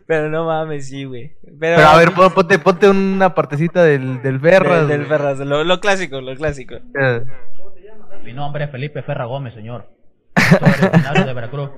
[0.07, 1.33] Pero no mames, sí, güey.
[1.61, 4.88] Pero, Pero a ver, pon- ponte, ponte una partecita del, del Ferras.
[4.88, 6.77] del, del lo, lo clásico, lo clásico.
[7.01, 7.25] Eh,
[8.25, 9.88] Mi nombre es Felipe Ferra Gómez, señor.
[11.27, 11.71] De Veracruz.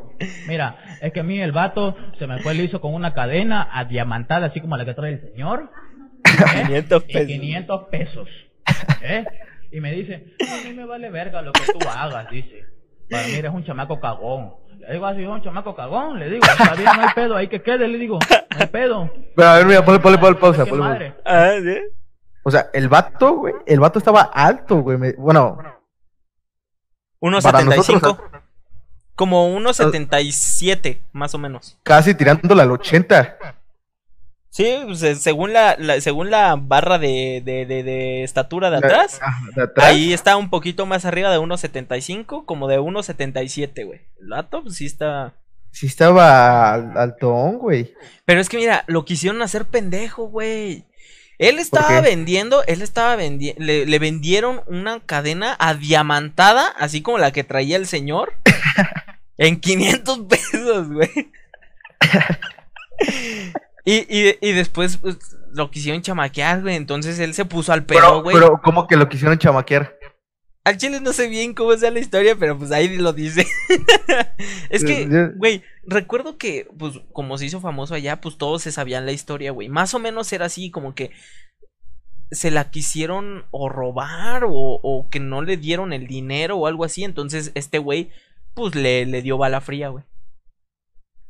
[0.48, 4.46] Mira, es que a mí el vato se me fue liso con una cadena adiamantada,
[4.46, 5.70] así como la que trae el señor.
[6.24, 6.62] ¿eh?
[6.66, 7.26] 500 Y pesos.
[7.28, 8.28] 500 pesos.
[9.02, 9.24] ¿eh?
[9.72, 12.64] Y me dice, a mí me vale verga lo que tú hagas, dice.
[13.10, 14.54] Para mí eres un chamaco cagón.
[14.80, 16.18] Le digo, así, un chamaco cagón.
[16.18, 19.10] Le digo, está bien, no hay pedo, hay que quede, le digo, no hay pedo.
[19.34, 20.64] Pero a ver, mira, ponle, ponle, ponle pausa.
[20.64, 21.14] ¿Qué ponle madre?
[21.24, 21.78] Ah, ¿sí?
[22.44, 24.98] O sea, el vato, güey, el vato estaba alto, güey.
[24.98, 25.56] me- Bueno,
[27.42, 27.64] Para nosotros,
[28.18, 28.35] 1.75.
[29.16, 31.76] Como 1.77, más o menos.
[31.82, 33.36] casi tirándole al 80.
[34.50, 38.78] Sí, pues, eh, según la, la- según la barra de, de, de, de estatura de
[38.78, 39.20] atrás.
[39.54, 39.86] De atrás.
[39.86, 44.00] Ahí está un poquito más arriba de 1.75, como de 1.77, güey.
[44.20, 45.34] El vato, pues sí está.
[45.72, 47.92] Sí estaba al- altón, güey.
[48.24, 50.84] Pero es que mira, lo quisieron hacer pendejo, güey.
[51.38, 57.30] Él estaba vendiendo, él estaba vendiendo, le, le vendieron una cadena adiamantada, así como la
[57.30, 58.32] que traía el señor,
[59.38, 61.10] en 500 pesos, güey.
[63.84, 65.16] Y, y, y después pues,
[65.52, 66.74] lo quisieron chamaquear, güey.
[66.76, 68.34] Entonces él se puso al pedo, Pero, güey.
[68.34, 69.96] pero, ¿cómo que lo quisieron chamaquear?
[70.64, 73.46] Al chile no sé bien cómo sea la historia, pero pues ahí lo dice.
[74.68, 78.72] es que, Yo- güey, recuerdo que, pues, como se hizo famoso allá, pues todos se
[78.72, 79.68] sabían la historia, güey.
[79.68, 81.12] Más o menos era así, como que
[82.32, 86.82] se la quisieron o robar o, o que no le dieron el dinero o algo
[86.82, 87.04] así.
[87.04, 88.10] Entonces este güey,
[88.56, 90.04] pues le, le dio bala fría, güey.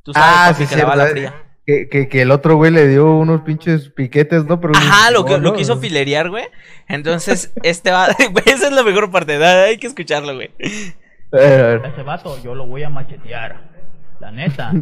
[0.02, 1.42] Tú sabes Ah, sí, que la bala cierto, fría.
[1.66, 4.60] Que, que, que el otro güey le dio unos pinches piquetes, ¿no?
[4.60, 5.56] Pero Ajá, lo, que, no, lo no.
[5.56, 6.44] quiso filerear, güey.
[6.88, 8.06] Entonces, este va.
[8.30, 9.36] güey, esa es la mejor parte.
[9.38, 10.50] da- Hay que escucharlo, güey.
[11.32, 13.74] Ese vato yo lo voy a machetear.
[14.20, 14.72] La neta.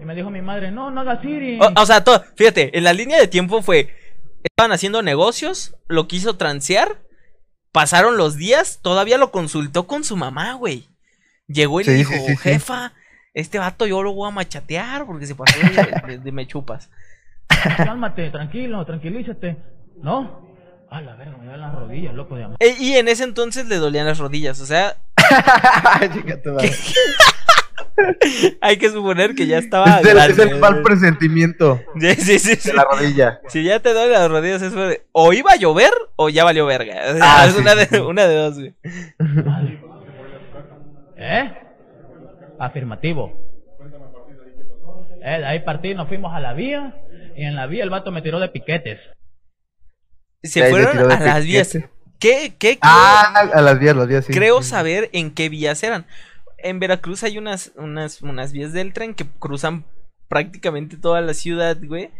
[0.00, 1.58] Y me dijo mi madre, no, no hagas Siri.
[1.60, 3.94] O, o sea, todo, fíjate, en la línea de tiempo fue.
[4.44, 6.98] Estaban haciendo negocios, lo quiso transear.
[7.72, 10.88] Pasaron los días, todavía lo consultó con su mamá, güey.
[11.48, 12.36] Llegó y le dijo, sí, sí, sí.
[12.36, 12.92] jefa,
[13.34, 15.66] este vato yo lo voy a machatear porque se pasó de,
[16.06, 16.90] de- de me chupas.
[17.76, 19.56] Cálmate, tranquilo, tranquilízate.
[20.02, 20.46] ¿No?
[20.90, 22.56] A la verga, me duelen las rodillas, loco de amor.
[22.60, 24.96] E- y en ese entonces le dolían las rodillas, o sea,
[28.60, 30.54] hay que suponer que ya estaba es, el, es el grande.
[30.60, 32.68] mal presentimiento Sí, sí, sí, sí.
[32.70, 33.40] de la rodilla.
[33.48, 36.64] Si ya te duelen las rodillas, es de- o iba a llover o ya valió
[36.66, 36.94] verga.
[37.10, 37.96] O sea, Ah, es sí, una, de, sí.
[37.96, 38.74] una de dos, güey.
[41.18, 41.52] ¿Eh?
[42.58, 43.32] Afirmativo.
[45.22, 46.94] Eh, de ahí partí, nos fuimos a la vía.
[47.36, 49.00] Y en la vía el vato me tiró de piquetes.
[50.42, 51.76] Se fueron a las vías.
[52.18, 54.32] ¿Qué, qué Ah, a las vías, las vías, sí.
[54.32, 54.70] creo sí.
[54.70, 56.06] saber en qué vías eran?
[56.58, 59.84] En Veracruz hay unas, unas, unas vías del tren que cruzan
[60.28, 62.10] prácticamente toda la ciudad, güey.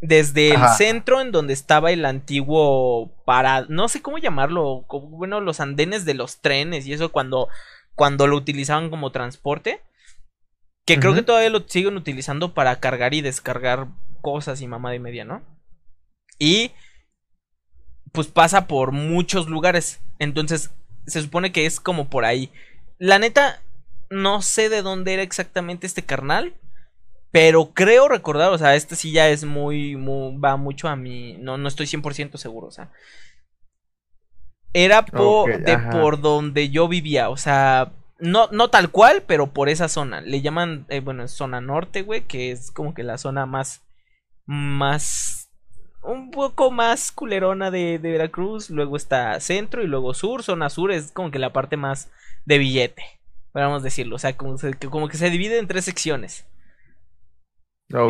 [0.00, 5.40] Desde el centro, en donde estaba el antiguo para, no sé cómo llamarlo, como- bueno,
[5.40, 7.48] los andenes de los trenes y eso cuando,
[7.96, 9.82] cuando lo utilizaban como transporte.
[10.84, 13.88] Que creo que todavía lo siguen utilizando para cargar y descargar
[14.22, 15.42] cosas y mamá de media, ¿no?
[16.38, 16.70] Y
[18.12, 20.00] pues pasa por muchos lugares.
[20.20, 20.70] Entonces,
[21.08, 22.52] se supone que es como por ahí.
[22.98, 23.60] La neta,
[24.10, 26.54] no sé de dónde era exactamente este carnal.
[27.32, 31.36] Pero creo recordar, o sea, este sí ya es muy, muy va mucho a mí.
[31.40, 32.92] No, no estoy 100% seguro, o sea.
[34.78, 35.90] Era por, de ajá.
[35.90, 40.20] por donde yo vivía, o sea, no, no tal cual, pero por esa zona.
[40.20, 43.82] Le llaman, eh, bueno, es zona norte, güey, que es como que la zona más,
[44.44, 45.48] más,
[46.02, 48.68] un poco más culerona de, de Veracruz.
[48.68, 50.42] Luego está centro y luego sur.
[50.42, 52.10] Zona sur es como que la parte más
[52.44, 53.02] de billete,
[53.52, 54.16] podríamos decirlo.
[54.16, 56.44] O sea, como, se- como que se divide en tres secciones.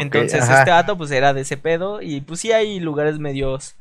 [0.00, 0.58] Entonces ajá.
[0.60, 3.76] este vato pues era de ese pedo y pues sí hay lugares medios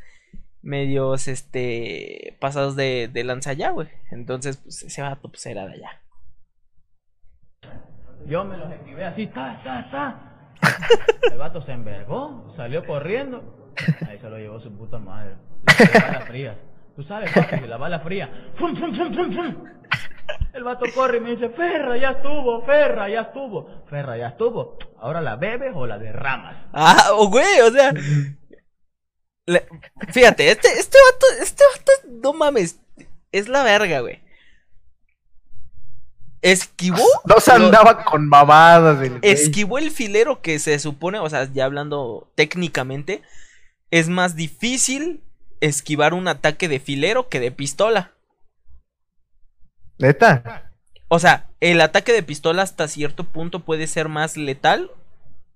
[0.65, 3.88] medios, este, pasados de, de lanza allá, güey.
[4.12, 6.01] Entonces, pues ese vato, pues era de allá.
[8.25, 10.32] Yo me los escribí así, ta, ta, ta.
[11.32, 13.71] El vato se envergó, salió corriendo.
[14.10, 15.36] Ahí se lo llevó su puta madre.
[15.93, 16.58] La bala fría.
[16.95, 18.30] Tú sabes, papi, la bala fría.
[18.58, 19.56] ¡Fum, fum, fum, fum, fum!
[20.54, 23.84] El vato corre y me dice, Ferra, ya estuvo, Ferra, ya estuvo.
[23.89, 24.78] Ferra, ya estuvo.
[24.99, 26.56] Ahora la bebes o la derramas.
[26.73, 27.93] Ah, güey, o sea.
[29.45, 29.67] Le-
[30.12, 32.79] fíjate, este, este vato, este vato, no mames,
[33.31, 34.21] es la verga, güey.
[36.41, 37.03] Esquivó.
[37.25, 39.01] No se lo- andaba con mamadas.
[39.01, 43.23] el esquivó el filero que se supone, o sea, ya hablando técnicamente,
[43.89, 45.23] es más difícil
[45.62, 48.12] esquivar un ataque de filero que de pistola.
[49.97, 50.71] ¿Neta?
[51.08, 54.91] O sea, el ataque de pistola hasta cierto punto puede ser más letal,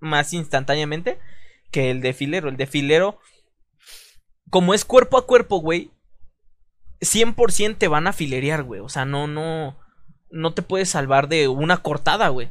[0.00, 1.18] más instantáneamente,
[1.70, 2.48] que el de filero.
[2.48, 3.20] El de filero,
[4.50, 5.90] como es cuerpo a cuerpo, güey,
[7.00, 8.80] 100% te van a filerear, güey.
[8.80, 9.76] O sea, no, no,
[10.30, 12.48] no te puedes salvar de una cortada, güey.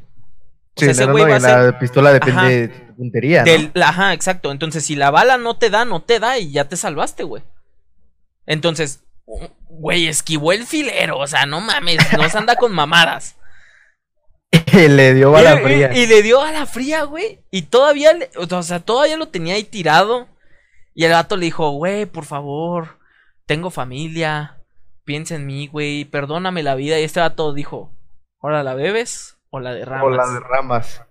[0.75, 2.47] O Sí, ese no, güey no, va a y ser la pistola depende Ajá.
[2.49, 3.51] de tu puntería, ¿no?
[3.51, 4.51] del- ajá, exacto.
[4.51, 7.43] Entonces, si la bala no te da, no te da y ya te salvaste, güey.
[8.45, 9.03] Entonces,
[9.69, 11.17] güey, esquivó el filero.
[11.19, 13.35] O sea, no mames, no se anda con mamadas.
[14.73, 15.91] le dio bala y, fría.
[15.93, 17.39] y- y le dio a la fría, güey.
[17.51, 20.27] Y todavía, le- o sea, todavía lo tenía ahí tirado.
[20.99, 22.97] Y el gato le dijo, güey, por favor,
[23.45, 24.57] tengo familia.
[25.05, 26.03] Piensa en mí, güey.
[26.03, 26.99] Perdóname la vida.
[26.99, 27.89] Y este gato dijo,
[28.41, 30.03] ¿ahora la bebes o la derramas?
[30.03, 31.01] O la de ramas.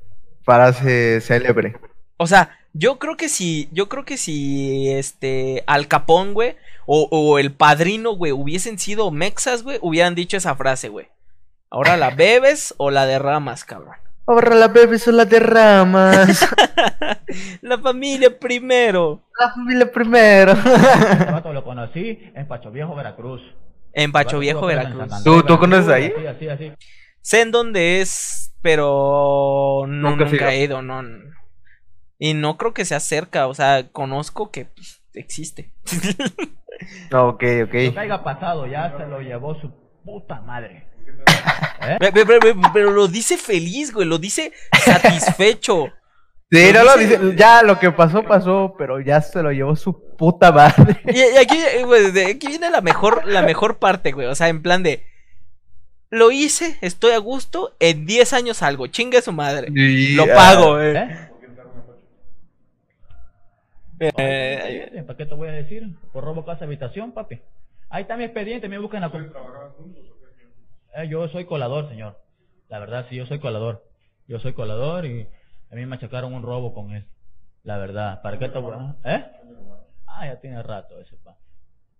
[0.43, 1.81] Frase célebre.
[2.19, 7.09] O sea, yo creo que si, yo creo que si este Al Capón, güey, o,
[7.11, 11.09] o el padrino, güey, hubiesen sido mexas, güey, hubieran dicho esa frase, güey.
[11.71, 13.97] Ahora la bebes o la derramas, cabrón.
[14.29, 16.47] Ahora la bebes o la derramas.
[17.63, 19.23] La familia primero.
[19.39, 20.53] la familia primero.
[20.53, 23.41] El vato lo conocí en Pacho Viejo, Veracruz.
[23.93, 25.23] En Pacho Viejo, Veracruz.
[25.25, 26.13] ¿Tú- tú conoces ahí?
[26.29, 26.73] Así, así.
[27.21, 31.03] Sé en dónde es, pero no, Nunca nunca, he ido, no.
[32.19, 35.73] Y no creo que sea cerca, o sea, conozco que pues, existe.
[37.11, 37.71] No, ok, Lo ok.
[37.71, 39.71] que haya pasado ya se lo llevó su
[40.05, 40.87] puta madre.
[41.83, 41.97] ¿Eh?
[42.01, 44.53] Pe- pe- pe- pe- pero, lo dice feliz, güey, lo dice
[44.85, 45.89] satisfecho.
[46.51, 47.37] Sí, Lo no lo dice-.
[47.37, 50.99] Ya lo que pasó, pasó, pero ya se lo llevó su puta madre.
[51.05, 54.29] Y, y aquí, eh, aquí viene la mejor, la mejor parte, güey.
[54.29, 55.05] O sea, en plan de.
[56.09, 59.69] Lo hice, estoy a gusto, en 10 años algo, chingue su madre.
[59.71, 61.29] Lo ah, pago, eh.
[64.01, 64.13] ¿Eh?
[64.17, 65.83] Eh, ¿Para qué te voy a decir?
[66.13, 67.41] Por robo casa habitación, papi.
[67.91, 69.11] Ahí está mi expediente, me buscan la...
[69.11, 69.29] com-
[70.95, 72.19] Eh, yo soy colador, señor.
[72.69, 73.85] La verdad, sí, yo soy colador.
[74.27, 75.27] Yo soy colador y
[75.71, 77.07] a mí me achacaron un robo con él.
[77.63, 78.59] La verdad, ¿para qué te.
[78.59, 79.25] ¿Eh?
[80.07, 81.37] Ah, ya tiene rato ese, pa.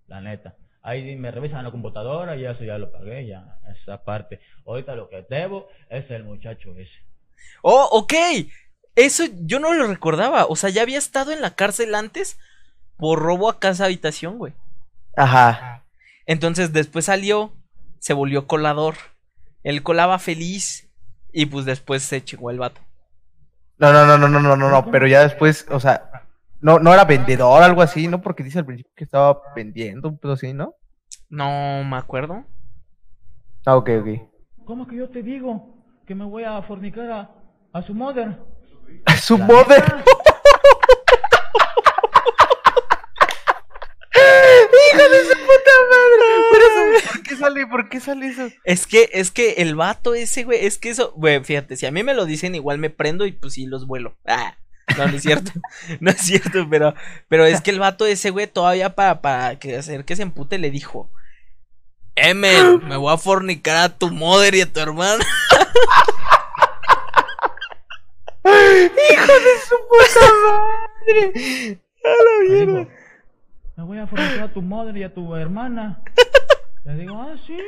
[0.07, 0.55] La neta.
[0.83, 4.41] Ahí me revisan la computadora y eso ya lo pagué, ya, esa parte.
[4.67, 6.91] Ahorita lo que debo es el muchacho ese.
[7.63, 8.15] Oh, ok.
[8.95, 10.47] Eso yo no lo recordaba.
[10.47, 12.39] O sea, ya había estado en la cárcel antes
[12.97, 14.55] por robo a casa habitación, güey.
[15.17, 15.85] Ajá.
[16.27, 17.53] Entonces después salió,
[17.99, 18.95] se volvió colador.
[19.63, 20.89] Él colaba feliz
[21.33, 22.81] y pues después se chingó el vato.
[23.79, 26.27] No, no, no, no, no, no, no, no, pero ya después, o sea,
[26.61, 28.21] no, no era vendedor, algo así, ¿no?
[28.21, 30.75] Porque dice al principio que estaba vendiendo, un pedo así, ¿no?
[31.29, 32.45] No me acuerdo.
[33.65, 34.09] Ah, ok, ok.
[34.65, 37.31] ¿Cómo que yo te digo que me voy a fornicar a,
[37.73, 38.37] a su mother?
[39.23, 39.85] Su La mother.
[39.97, 40.03] neta.
[44.95, 46.27] ¡Hijo de su puta madre!
[46.51, 46.65] Pero
[46.97, 47.67] eso, ¿por qué sale?
[47.89, 48.51] ¿Por qué sale eso?
[48.65, 51.91] Es que, es que el vato ese, güey, es que eso, güey, fíjate, si a
[51.91, 54.15] mí me lo dicen, igual me prendo y pues sí los vuelo.
[54.27, 54.59] Ah,
[54.99, 55.53] no, no es cierto,
[56.01, 56.93] no es cierto, pero,
[57.29, 60.59] pero es que el vato ese, güey, todavía para, para que hacer que se empute
[60.59, 61.11] le dijo,
[62.15, 65.25] Emel, me voy a fornicar a tu mother y a tu hermana.
[68.45, 71.81] ¡Hijo de su puta madre!
[72.49, 72.87] Me dijo,
[73.79, 76.03] me voy a fornicar a tu madre y a tu hermana.
[76.89, 77.59] Le digo, ah, sí,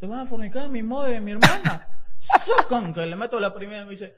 [0.00, 1.86] te vas a fornicar a mi madre y a mi hermana.
[2.58, 4.16] Sacan que le meto la primera y me dice,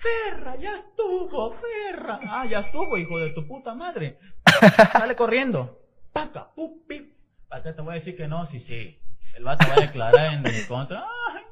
[0.00, 2.18] Ferra, ya estuvo, Ferra.
[2.28, 4.18] Ah, ya estuvo, hijo de tu puta madre.
[4.92, 5.78] Sale corriendo.
[6.12, 7.14] Paca, pup, pip.
[7.48, 8.48] ¿Para qué te voy a decir que no?
[8.50, 8.98] Sí, sí.
[9.36, 10.98] El vato va a declarar en mi contra.
[11.00, 11.42] Ay,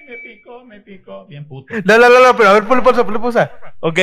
[0.00, 1.24] ay, me picó, me picó.
[1.26, 1.72] Bien puto.
[1.84, 3.52] No, no, no, no, pero a ver, ponle pausa, ponle pausa.
[3.80, 3.98] Ok,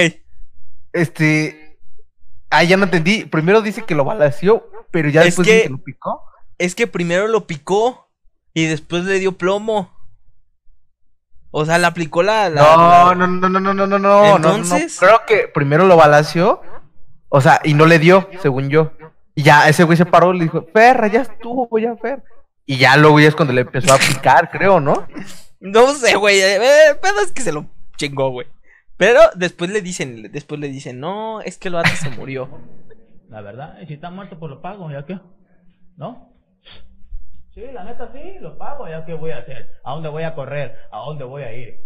[0.94, 1.78] Este.
[2.50, 3.26] Ah, ya no entendí.
[3.26, 6.24] Primero dice que lo balació, pero ya Es después que- dice que lo picó.
[6.60, 8.10] Es que primero lo picó
[8.54, 9.92] y después le dio plomo.
[11.52, 12.50] O sea, le aplicó la...
[12.50, 14.36] la- No, la- no, no, no, no, no, no, no.
[14.36, 15.18] Entonces- no, no.
[15.18, 16.62] Creo que primero lo balació.
[17.30, 18.92] O sea, y no le dio, según yo.
[19.36, 22.24] Y ya ese güey se paró y le dijo, Ferra, ya estuvo, ya, Fer.
[22.66, 25.08] Y ya luego ya es cuando le empezó a picar, creo, ¿no?
[25.60, 26.40] No sé, güey.
[26.40, 27.66] eh, El pedo es que se lo
[27.98, 28.48] chingó, güey.
[28.98, 32.50] Pero después le dicen, después le dicen, no, es que el vato se murió.
[33.30, 35.20] La verdad, y si está muerto, pues lo pago, ¿ya qué?
[35.96, 36.29] ¿No?
[37.60, 39.70] Sí, la neta sí, lo pago, ¿ya qué voy a hacer?
[39.84, 40.78] ¿A dónde voy a correr?
[40.92, 41.82] ¿A dónde voy a ir?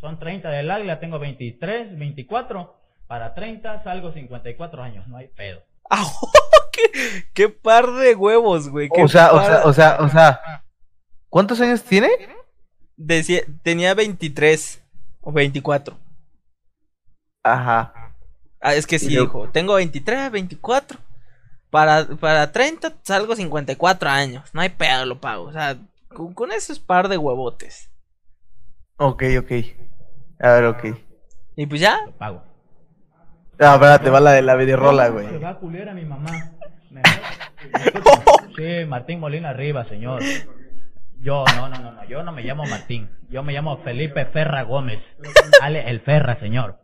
[0.00, 2.76] Son 30 del águila, tengo 23, 24.
[3.08, 5.62] Para 30 salgo 54 años, no hay pedo.
[5.92, 6.04] Ah,
[6.72, 8.88] ¿Qué, qué par de huevos, güey.
[8.96, 10.62] O sea, o sea, o sea, o sea.
[11.28, 12.08] ¿Cuántos años tiene?
[12.96, 14.80] Decía- tenía 23
[15.20, 15.98] o 24.
[17.42, 18.14] Ajá.
[18.60, 21.00] Ah, es que sí, dijo, tengo 23, 24.
[21.70, 24.50] Para, para 30 salgo 54 años.
[24.52, 25.44] No hay pedo, lo pago.
[25.44, 25.76] O sea,
[26.08, 27.90] con, con esos par de huevotes.
[28.96, 29.52] Ok, ok.
[30.40, 30.84] A ver, ok.
[31.56, 31.98] Y pues ya.
[32.06, 32.42] Lo pago.
[33.60, 35.38] Ah, espérate, va la de la videorola, Se güey.
[35.42, 36.52] va a culiar a mi mamá.
[36.90, 37.02] Me-
[38.56, 40.22] Sí, Martín Molina arriba, señor.
[41.20, 43.10] Yo, no, no, no, no, yo no me llamo Martín.
[43.28, 45.00] Yo me llamo Felipe Ferra Gómez.
[45.62, 46.78] Ale el Ferra, señor.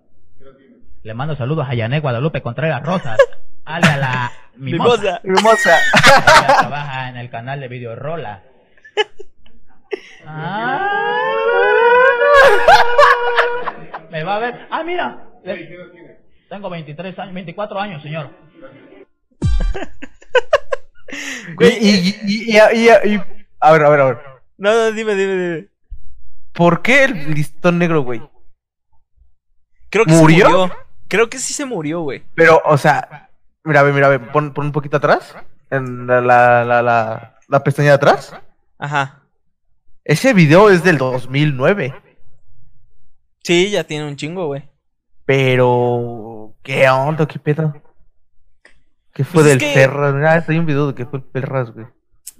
[1.02, 3.18] Le mando saludos a Yané Guadalupe Contreras Rosas.
[3.64, 5.20] Ale a la mimosa.
[5.22, 5.22] Mimosa.
[5.24, 5.78] Hermosa.
[6.46, 8.42] Ella trabaja en el canal de Videorola.
[10.26, 10.92] Ah.
[14.10, 14.66] Me va a ver.
[14.70, 15.22] Ah, mira.
[16.48, 18.30] Tengo 23 años, 24 años, señor.
[21.60, 21.68] Y, y,
[22.26, 23.20] y, y, y- y-
[23.60, 24.18] a ver, a ver, a ver.
[24.58, 25.68] No, no, dime, dime, dime.
[26.52, 28.20] ¿Por qué el listón negro, güey?
[29.88, 30.46] Creo que ¿Murió?
[30.46, 30.76] se murió.
[31.08, 32.24] Creo que sí se murió, güey.
[32.34, 33.30] Pero, o sea,
[33.66, 35.34] mira, ve, mira, ve, pon, pon un poquito atrás.
[35.70, 36.64] En la, la,
[37.48, 38.34] la, pestaña de atrás.
[38.78, 39.22] Ajá.
[40.04, 41.94] Ese video es del 2009.
[43.42, 44.68] Sí, ya tiene un chingo, güey.
[45.24, 47.26] Pero, ¿qué onda?
[47.26, 47.74] ¿Qué pedo?
[49.12, 50.14] ¿Qué fue Pues es del que- Ferras?
[50.14, 51.86] Mira, hay un video de que fue el Ferras, güey.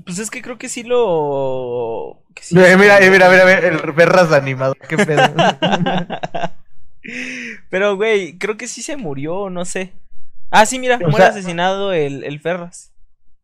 [0.05, 2.23] Pues es que creo que sí lo.
[2.35, 4.75] que sí Mira, mira, mira, mira, mira, el Ferras animado.
[4.89, 5.23] ¿Qué pedo?
[7.71, 9.95] Pero, güey, creo que sí se murió, no sé.
[10.51, 12.93] Ah, sí, mira, O muere sea- asesinado el, el Ferras.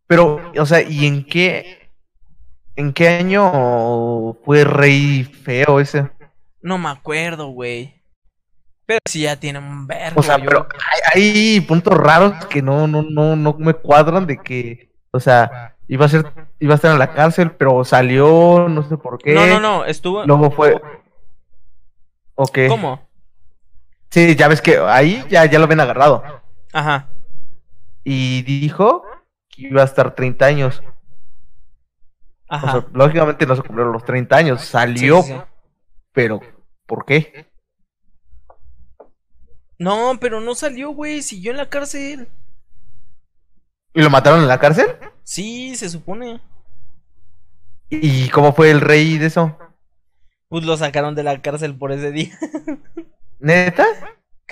[0.07, 1.91] Pero, o sea, ¿y en qué,
[2.77, 6.11] en qué año fue rey feo ese?
[6.61, 8.03] No me acuerdo, güey.
[8.85, 10.21] Pero sí ya tiene un verbo.
[10.21, 10.69] O sea, yo- pero
[11.15, 15.77] hay, hay puntos raros que no, no, no, no me cuadran de que, o sea,
[15.89, 16.27] iba a ser,
[16.59, 19.33] iba a estar en la cárcel, pero salió, no sé por qué.
[19.33, 20.25] No, no, no, estuvo.
[20.27, 20.81] Luego fue.
[22.35, 22.59] Ok.
[22.69, 23.09] ¿Cómo?
[24.11, 26.23] Sí, ya ves que ahí ya, ya lo habían agarrado.
[26.73, 27.09] Ajá.
[28.05, 29.05] Y dijo
[29.49, 30.83] que iba a estar 30 años.
[32.49, 32.73] O Ajá.
[32.73, 34.63] sea, lógicamente no se cumplieron los 30 años.
[34.63, 35.41] Salió, Sí, sí, sí.
[36.13, 36.41] pero
[36.87, 37.47] ¿por qué?
[39.79, 41.23] No, pero no salió, güey.
[41.23, 42.29] Siguió en la cárcel.
[43.95, 44.87] ¿Y lo mataron en la cárcel?
[45.25, 46.41] Sí, se supone.
[47.91, 49.57] ¿Y cómo fue el rey de eso?
[50.49, 52.39] Pues lo sacaron de la cárcel por ese día.
[53.39, 53.85] ¿Neta?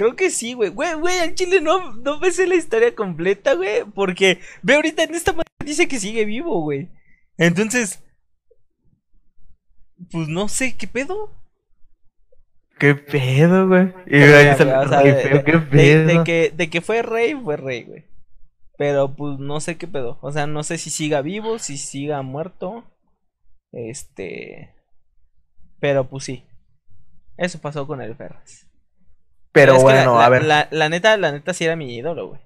[0.00, 0.70] Creo que sí, güey.
[0.70, 3.84] Güey, güey, al chile no, no me sé la historia completa, güey.
[3.84, 6.88] Porque ve ahorita en esta madre dice que sigue vivo, güey.
[7.36, 8.02] Entonces.
[10.10, 11.30] Pues no sé qué pedo.
[12.78, 13.92] ¿Qué pedo, güey?
[14.06, 16.06] Y güey, de, ¿qué de- pedo?
[16.06, 18.06] de que, de que fue rey, fue rey, güey.
[18.78, 20.18] Pero pues no sé qué pedo.
[20.22, 22.90] O sea, no sé si siga vivo, si siga muerto.
[23.70, 24.74] Este.
[25.78, 26.46] Pero pues sí.
[27.36, 28.69] Eso pasó con el Ferraz.
[29.52, 32.40] Pero bueno, la, a ver, La, la neta, la neta sí era mi ídolo, güey.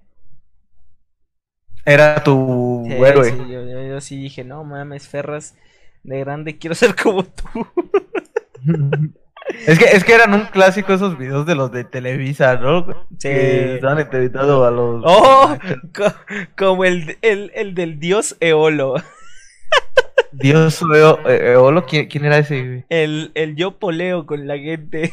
[1.85, 3.31] era tu Sí, héroe.
[3.31, 5.55] sí, yo, yo- yo sí dije, no mames, Ferraz,
[6.03, 7.45] de grande quiero ser como tú.
[9.67, 12.87] Es que, es que eran un clásico esos videos de los de Televisa, ¿no?
[13.19, 13.29] Sí.
[13.29, 15.03] Que estaban entrevistando a los...
[15.05, 15.57] Oh,
[15.95, 16.15] co-
[16.57, 18.95] como el, el, el del dios Eolo.
[20.33, 20.81] Dios,
[21.27, 22.85] eh, Eolo, ¿quién, quién era ese?
[22.89, 25.13] El, el yo poleo con la gente.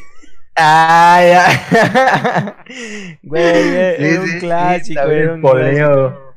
[0.55, 2.55] Ah, ya.
[3.23, 6.09] Güey, era Sí, era un sí, sí, clásico, también era un poleo.
[6.09, 6.31] clásico.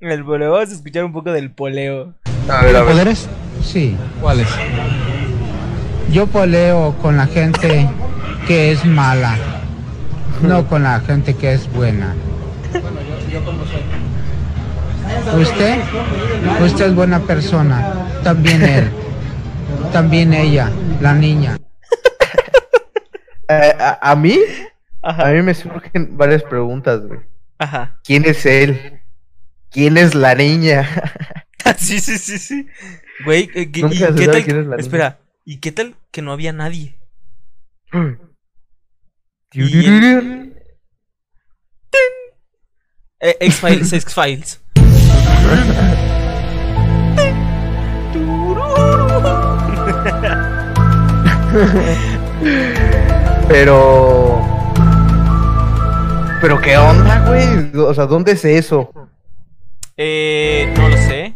[0.00, 2.14] El poleo, vamos a escuchar un poco del poleo.
[2.48, 2.92] A ver, a ver.
[2.92, 3.28] ¿Poderes?
[3.62, 3.96] Sí.
[4.20, 4.48] ¿Cuáles?
[6.10, 7.88] Yo poleo con la gente
[8.46, 9.36] que es mala,
[10.42, 12.14] no con la gente que es buena.
[15.38, 15.78] Usted,
[16.64, 17.92] usted es buena persona,
[18.24, 18.90] también él,
[19.92, 21.56] también ella, la niña.
[23.50, 24.38] Eh, a, a mí,
[25.02, 27.20] a Ajá, mí me surgen varias preguntas, güey.
[27.58, 28.00] ajá.
[28.04, 29.00] ¿Quién es él?
[29.70, 30.88] ¿Quién es la niña?
[31.78, 32.66] sí, sí, sí, sí.
[33.24, 34.44] Güey, eh, ¿qué- Nunca ¿y se qué sabe tal?
[34.44, 34.86] quién es la niña.
[34.86, 36.96] Espera, ¿y qué tal que no había nadie?
[39.52, 39.88] Y.
[43.20, 44.60] Eh, X-Files, X-Files.
[53.50, 54.40] Pero.
[56.40, 57.76] Pero qué onda, güey.
[57.84, 58.92] O sea, ¿dónde es eso?
[59.96, 61.34] Eh, no lo sé.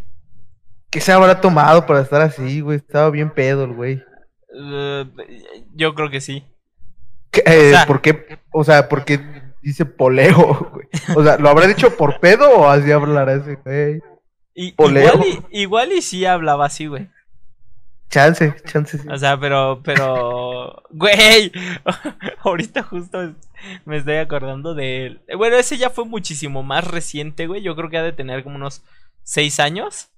[0.90, 2.78] ¿Qué se habrá tomado para estar así, güey?
[2.78, 4.02] Estaba bien pedo el güey.
[4.56, 5.04] Eh,
[5.74, 6.44] yo creo que sí.
[7.32, 8.38] ¿Qué- eh, sea- ¿Por qué?
[8.52, 9.20] O sea, ¿por qué
[9.60, 10.86] dice poleo, güey?
[11.16, 14.00] O sea, ¿lo habrá dicho por pedo o así hablará ese güey?
[14.54, 17.08] Y, igual, y, igual y sí hablaba así, güey.
[18.14, 18.96] Chance, chance.
[18.98, 19.08] sí.
[19.08, 21.50] O sea, pero, pero, güey,
[22.44, 23.34] ahorita justo
[23.84, 25.20] me estoy acordando de él.
[25.36, 27.60] Bueno, ese ya fue muchísimo más reciente, güey.
[27.62, 28.84] Yo creo que ha de tener como unos
[29.24, 30.10] seis años.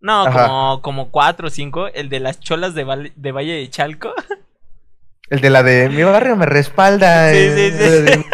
[0.00, 0.46] No, Ajá.
[0.46, 1.88] como, como cuatro o cinco.
[1.88, 4.12] El de las cholas de, Val- de Valle de Chalco.
[5.30, 7.30] El de la de mi barrio me respalda.
[7.32, 8.02] Sí, eh, sí, sí.
[8.02, 8.24] de-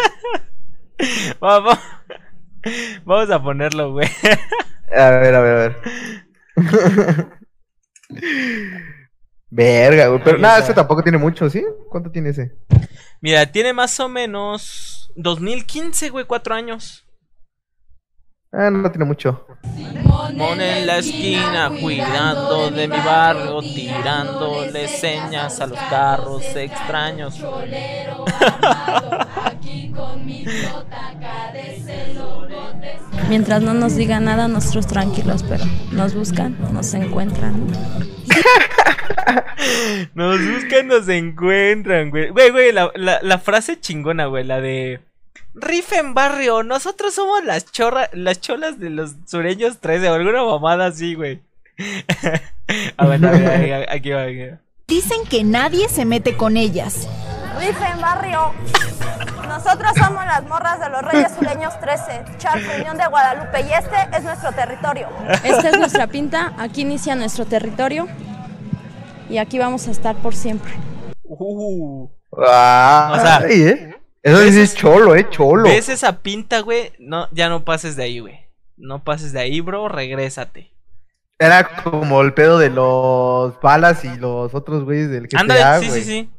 [1.39, 1.79] Vamos,
[3.05, 4.07] vamos a ponerlo, güey.
[4.95, 7.37] A ver, a ver, a ver.
[9.51, 10.23] Verga, güey.
[10.23, 10.65] Pero Ahí nada, está.
[10.67, 11.63] ese tampoco tiene mucho, ¿sí?
[11.89, 12.55] ¿Cuánto tiene ese?
[13.19, 17.05] Mira, tiene más o menos 2015, güey, cuatro años.
[18.53, 19.45] Ah, no tiene mucho.
[20.35, 27.39] Mon en la esquina, cuidando de mi barrio, tirándole señas a los carros extraños.
[33.29, 37.67] Mientras no nos digan nada, nosotros tranquilos, pero nos buscan, nos encuentran.
[40.15, 42.29] Nos buscan, nos encuentran, güey.
[42.29, 44.99] Güey, güey, la, la, la frase chingona, güey, la de...
[45.53, 50.85] Rifen barrio, nosotros somos las chorras, las cholas de los sureños 13 o alguna mamada
[50.87, 51.41] así, güey.
[52.97, 54.57] a ver, a ver, a- aquí va, aquí va.
[54.87, 57.07] Dicen que nadie se mete con ellas.
[57.59, 58.53] Rifen barrio.
[59.47, 63.95] Nosotros somos las morras de los Reyes Sureños 13, Charco Unión de Guadalupe, y este
[64.17, 65.09] es nuestro territorio.
[65.43, 68.07] Esta es nuestra pinta, aquí inicia nuestro territorio
[69.31, 70.71] y aquí vamos a estar por siempre.
[71.23, 72.07] Uh,
[72.37, 73.95] Ah, O sea, ay, ¿eh?
[74.23, 75.63] Eso sí es cholo, eh, cholo.
[75.63, 76.91] ¿Ves esa pinta, güey?
[76.99, 78.39] No, ya no pases de ahí, güey.
[78.77, 80.71] No pases de ahí, bro, regrésate.
[81.39, 85.89] Era como el pedo de los balas y los otros güeyes del GTA, Ándale, sí,
[85.89, 86.01] güey.
[86.03, 86.29] sí, sí.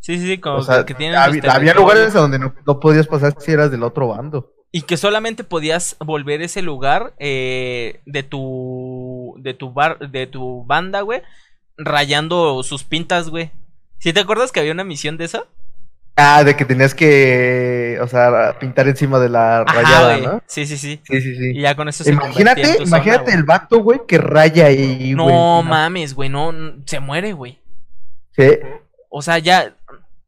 [0.00, 2.80] Sí, sí, sí, como O sea, que tienen había, los había lugares donde no, no
[2.80, 4.52] podías pasar si eras del otro bando.
[4.72, 10.64] Y que solamente podías volver ese lugar eh, de tu de tu bar de tu
[10.64, 11.22] banda, güey,
[11.84, 13.50] rayando sus pintas, güey.
[13.98, 15.46] ¿Sí te acuerdas que había una misión de eso?
[16.16, 20.16] Ah, de que tenías que, o sea, pintar encima de la Ajá, rayada.
[20.18, 20.42] ¿no?
[20.46, 21.00] Sí, sí, sí.
[21.04, 21.50] Sí, sí, sí.
[21.54, 25.14] Y ya con eso se en Imagínate, zona, imagínate el vato, güey, que raya ahí.
[25.14, 26.52] No mames, güey, no,
[26.84, 27.58] se muere, güey.
[28.36, 28.58] Sí.
[29.08, 29.74] O sea, ya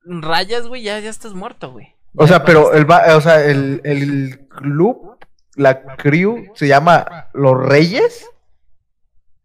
[0.05, 1.95] rayas, güey, ya, ya estás muerto, güey.
[2.17, 5.19] O sea, pero el, va- o sea, el, el club,
[5.57, 8.27] la crew, se llama Los Reyes.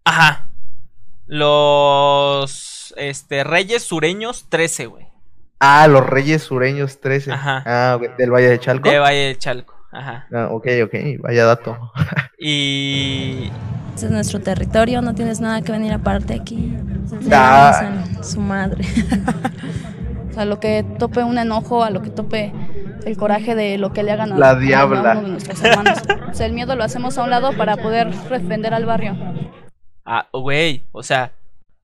[0.05, 0.46] Ajá.
[1.27, 5.07] Los este Reyes Sureños 13, güey.
[5.59, 7.31] Ah, Los Reyes Sureños 13.
[7.31, 7.63] Ajá.
[7.65, 8.89] Ah, güey, del Valle de Chalco.
[8.89, 9.73] De Valle del Chalco.
[9.91, 10.27] Ajá.
[10.33, 11.77] Ah, ok, ok, vaya dato.
[12.39, 13.49] Y
[13.95, 16.73] Este es nuestro territorio, no tienes nada que venir aparte aquí.
[17.31, 18.03] Ah.
[18.21, 18.85] su madre.
[20.37, 22.53] A lo que tope un enojo, a lo que tope
[23.05, 25.13] el coraje de lo que le hagan a, La a diabla.
[25.13, 25.97] uno de nuestros hermanos.
[26.29, 29.15] O sea, el miedo lo hacemos a un lado para poder defender al barrio.
[30.09, 31.33] Ah, güey, o sea,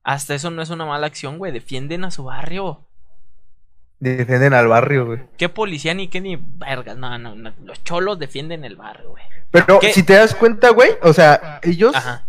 [0.02, 1.52] hasta eso no es una mala acción, güey.
[1.52, 2.80] Defienden a su barrio.
[4.00, 5.20] Defienden al barrio, güey.
[5.36, 6.94] ¿Qué policía ni qué ni verga?
[6.94, 7.52] No, no, no.
[7.62, 9.24] Los cholos defienden el barrio, güey.
[9.50, 9.92] Pero ¿Qué?
[9.92, 12.26] si te das cuenta, güey, o sea, ellos, Ajá.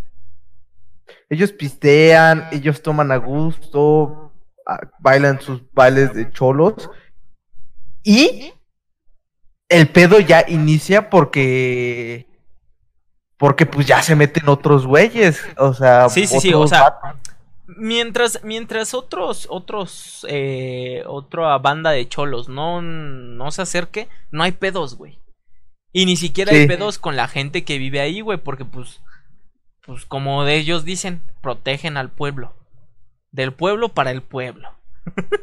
[1.30, 4.34] ellos pistean, ellos toman a gusto,
[4.68, 6.90] ah, bailan sus bailes de cholos
[8.04, 8.54] y
[9.70, 12.28] el pedo ya inicia porque
[13.38, 16.98] porque pues ya se meten otros güeyes, o sea, Sí, sí, sí, o sea.
[17.68, 24.52] Mientras, mientras otros, otros, eh, otra banda de cholos no, no se acerque, no hay
[24.52, 25.20] pedos, güey.
[25.92, 29.02] Y ni siquiera hay pedos con la gente que vive ahí, güey, porque pues,
[29.86, 32.54] pues como de ellos dicen, protegen al pueblo.
[33.32, 34.70] Del pueblo para el pueblo.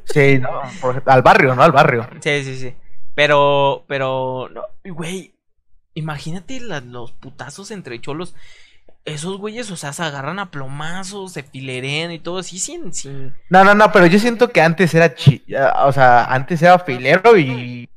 [0.05, 1.62] Sí, no, por al barrio, ¿no?
[1.62, 2.09] Al barrio.
[2.20, 2.74] Sí, sí, sí.
[3.14, 5.34] Pero, pero, no, güey,
[5.95, 8.34] imagínate los putazos entre cholos.
[9.05, 13.34] Esos güeyes, o sea, se agarran a plomazos, se filerean y todo así sin, sin...
[13.51, 16.78] No, no, no, pero yo siento que antes era chi ah, o sea, antes era
[16.78, 17.88] filero y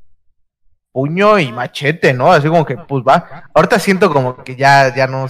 [0.91, 2.31] puño y machete, ¿no?
[2.31, 3.49] Así como que, pues va.
[3.53, 5.27] Ahorita siento como que ya, ya no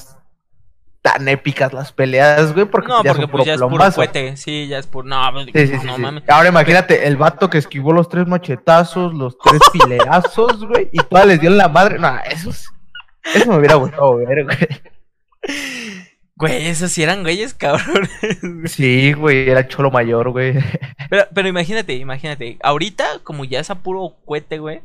[1.05, 4.35] tan épicas las peleas, güey, porque No, ya porque pues ya es puro cohete.
[4.37, 5.07] Sí, ya es puro.
[5.07, 6.01] No, pues, Sí, sí, sí, no sí.
[6.01, 6.23] mames.
[6.27, 11.27] Ahora imagínate, el vato que esquivó los tres machetazos, los tres filerazos, güey, y todas
[11.27, 11.99] les dio en la madre.
[11.99, 12.71] No, eso es-
[13.35, 14.57] Eso me hubiera gustado ver, güey.
[16.37, 18.09] Güey, esos sí eran güeyes, cabrón.
[18.65, 20.55] Sí, güey, era cholo mayor, güey.
[21.09, 22.57] Pero, pero imagínate, imagínate.
[22.63, 24.81] Ahorita, como ya es a puro cohete, güey.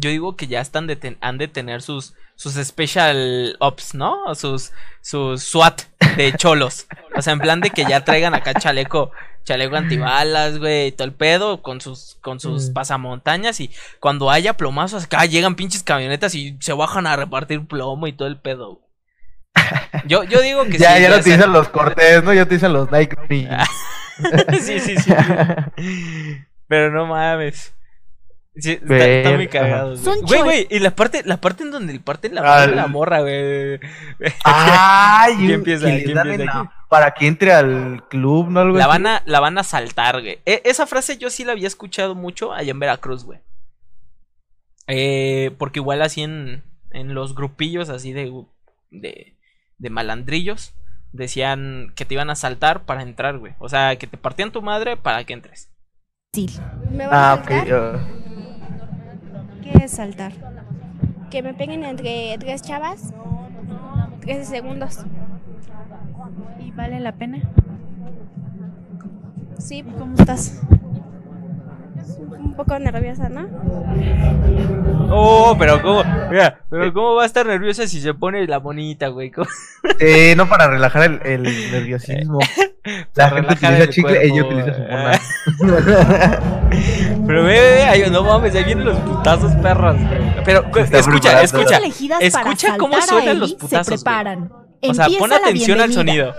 [0.00, 4.34] Yo digo que ya están de ten- han de tener sus, sus special ops, ¿no?
[4.34, 4.72] Sus,
[5.02, 5.82] sus SWAT
[6.16, 6.86] de cholos.
[7.16, 9.10] O sea, en plan de que ya traigan acá chaleco,
[9.44, 12.72] chaleco antibalas, güey, y todo el pedo, con sus, con sus Mm.
[12.74, 13.60] pasamontañas.
[13.60, 18.12] Y cuando haya plomazos acá, llegan pinches camionetas y se bajan a repartir plomo y
[18.12, 18.74] todo el pedo.
[18.76, 18.88] güey.
[20.06, 21.02] Yo, yo digo que ya, sí.
[21.02, 21.20] ya no sé.
[21.22, 22.32] utilizan los cortes, ¿no?
[22.32, 23.16] Ya utilizan los Nike.
[23.28, 23.48] ni-
[24.60, 25.12] sí, sí, sí.
[26.68, 27.74] Pero no mames.
[28.60, 29.96] Sí, está, está muy cagado.
[29.96, 32.66] Son Güey, chol- güey, y la parte, la parte en donde le parten la, Ah,
[32.66, 33.78] la el- morra, güey.
[34.44, 35.86] Ay, ¿Quién empieza?
[36.88, 38.60] Para que entre al club, ¿no?
[38.60, 40.38] Algo La van a, la van a saltar, güey.
[40.46, 43.40] E- esa frase yo sí la había escuchado mucho allá en Veracruz, güey.
[44.86, 48.32] Eh, porque igual así en, en los grupillos así de,
[48.90, 49.36] de,
[49.76, 50.72] de malandrillos
[51.12, 53.54] decían que te iban a saltar para entrar, güey.
[53.58, 55.70] O sea, que te partían tu madre para que entres.
[56.90, 57.48] ¿Me van Ah, a ok.
[57.48, 58.00] saltar?
[58.24, 58.27] ¿Qué
[59.72, 60.32] es saltar?
[61.30, 63.12] Que me peguen entre tres chavas.
[64.20, 65.04] 13 segundos.
[66.60, 67.38] ¿Y vale la pena?
[69.58, 70.60] Sí, ¿Cómo estás?
[72.38, 73.46] un poco nerviosa, ¿no?
[75.10, 79.08] Oh, pero cómo, mira, pero cómo va a estar nerviosa si se pone la bonita,
[79.08, 79.30] güey.
[79.30, 79.48] ¿Cómo-
[80.00, 81.42] Eh, no para relajar el, el
[81.72, 82.38] nerviosismo.
[83.14, 84.70] La gente relajar utiliza el chicle, ella cuerpo.
[84.70, 84.74] utiliza
[85.58, 85.64] su.
[87.28, 89.96] Pero ve, ve, ay, no mames, ahí vienen los putazos perros.
[89.98, 90.44] güey.
[90.46, 91.40] Pero escucha, preparando.
[91.42, 93.86] escucha, elegidas escucha cómo suenan los se putazos.
[93.86, 93.98] güey.
[93.98, 94.50] preparan.
[94.80, 96.34] O sea, pon atención al sonido.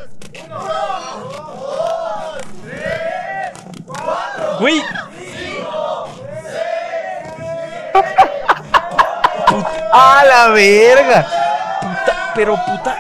[4.60, 4.82] Güey.
[9.94, 11.28] ¡A la verga!
[11.82, 12.98] Puta, pero puta.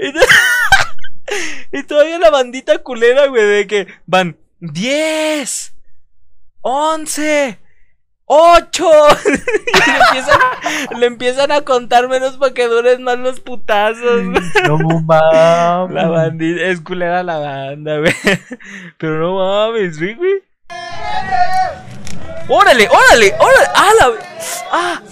[1.72, 5.72] y todavía la bandita culera, güey, de que van 10,
[6.60, 7.58] 11,
[8.26, 8.90] 8.
[9.24, 10.40] y le empiezan,
[11.00, 14.22] le empiezan a contar menos para que duren más los putazos.
[14.66, 15.94] No mames.
[15.94, 18.14] La bandita es culera la banda, güey.
[18.98, 20.42] Pero no mames, güey, güey.
[22.48, 23.66] ¡Órale, órale, órale!
[23.74, 24.12] ¡Ah, la...
[24.72, 25.02] ¡Ah!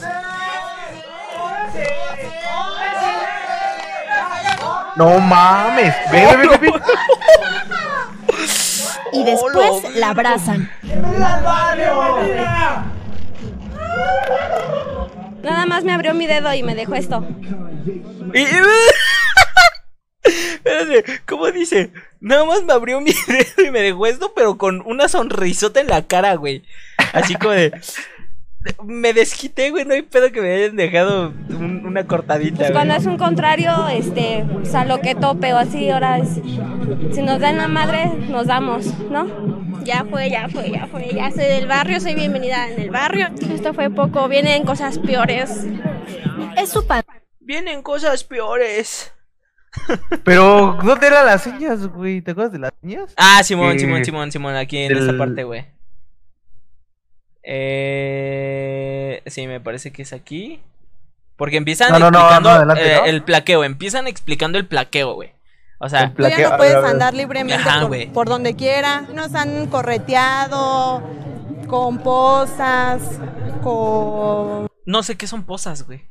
[4.96, 5.94] No mames.
[6.11, 6.72] Ve, ve, ve.
[9.12, 10.70] Y después la abrazan.
[15.42, 17.24] Nada más me abrió mi dedo y me dejó esto.
[20.22, 21.92] Espérate, ¿cómo dice?
[22.20, 25.88] Nada más me abrió mi dedo y me dejó esto, pero con una sonrisota en
[25.88, 26.62] la cara, güey.
[27.12, 27.72] Así como de.
[28.84, 29.84] Me desquité, güey.
[29.84, 32.72] No hay pedo que me hayan dejado un- una cortadita, Pues güey.
[32.72, 36.40] cuando es un contrario, este, o sea, lo que tope o así, ahora es-
[37.14, 39.26] si nos dan la madre, nos damos, ¿no?
[39.84, 43.28] Ya fue, ya fue, ya fue, ya soy del barrio, soy bienvenida en el barrio.
[43.52, 45.66] Esto fue poco, vienen cosas peores.
[46.56, 47.06] Es su padre.
[47.40, 49.12] Vienen cosas peores.
[50.24, 52.20] Pero, ¿dónde eran las señas, güey?
[52.22, 53.14] ¿Te acuerdas de las señas?
[53.16, 55.66] Ah, Simón, Eh, Simón, Simón, Simón, aquí en del- esta parte, güey.
[57.43, 60.61] Eh, sí, me parece que es aquí.
[61.36, 63.05] Porque empiezan No, no, no, explicando no, adelante, eh, ¿no?
[63.07, 63.64] el plaqueo.
[63.64, 65.32] Empiezan explicando el plaqueo, güey.
[65.78, 69.03] O sea, El Tú ya plaqueo, no puedes andar libremente Ajá, por, donde quiera.
[69.14, 71.03] Nos han correteado
[71.68, 73.20] con posas,
[73.62, 74.66] con...
[74.86, 76.03] no sé qué son posas, güey.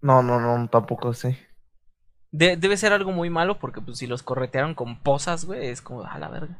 [0.00, 1.38] No, no, no, tampoco sé.
[2.30, 5.82] De- debe ser algo muy malo porque pues si los corretearon con posas, güey, es
[5.82, 6.56] como a la verga.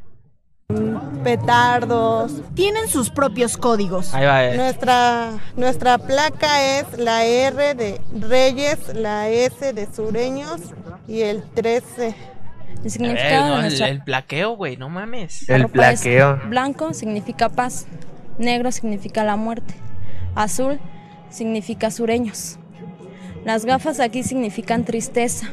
[1.23, 2.33] Petardos.
[2.55, 4.15] Tienen sus propios códigos.
[4.15, 4.45] Ahí va.
[4.45, 4.57] eh.
[4.57, 10.61] Nuestra, nuestra placa es la R de Reyes, la S de Sureños
[11.09, 12.09] y el 13.
[12.09, 15.49] El Eh, significado no, de el, nuestra el plaqueo, güey, no mames.
[15.49, 16.41] El ropa es plaqueo.
[16.49, 17.87] blanco significa paz,
[18.39, 19.75] negro significa la muerte,
[20.35, 20.81] azul
[21.31, 22.59] significa sureños.
[23.45, 25.49] Las gafas aquí significan tristeza,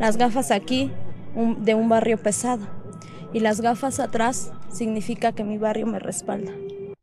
[0.00, 0.90] las gafas aquí
[1.34, 2.66] un- de un barrio pesado
[3.32, 6.52] y las gafas atrás significa que mi barrio me respalda.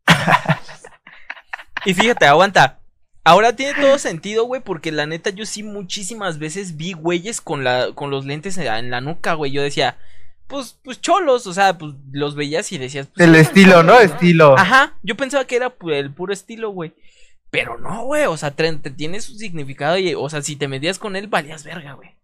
[1.86, 2.80] Y fíjate, aguanta.
[3.26, 7.64] Ahora tiene todo sentido, güey, porque la neta yo sí muchísimas veces vi güeyes con
[7.64, 9.52] la con los lentes en la, en la nuca, güey.
[9.52, 9.98] Yo decía,
[10.48, 14.00] pues pues cholos, o sea, pues los veías y decías, pues, El estilo, ¿no?
[14.00, 14.58] Estilo.
[14.58, 16.94] Ajá, yo pensaba que era el puro estilo, güey.
[17.50, 21.00] Pero no, güey, o sea, te tiene su significado y, o sea, si te medías
[21.00, 22.16] con él, valías verga, güey.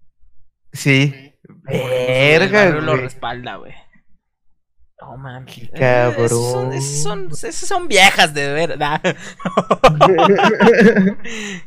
[0.74, 1.34] Sí.
[1.64, 3.04] Verga, barrio lo güey.
[3.04, 3.74] respalda, güey.
[5.02, 5.70] No mames.
[5.78, 6.26] Cabrón.
[6.26, 9.02] Esos son, esos son, esos son viejas de verdad.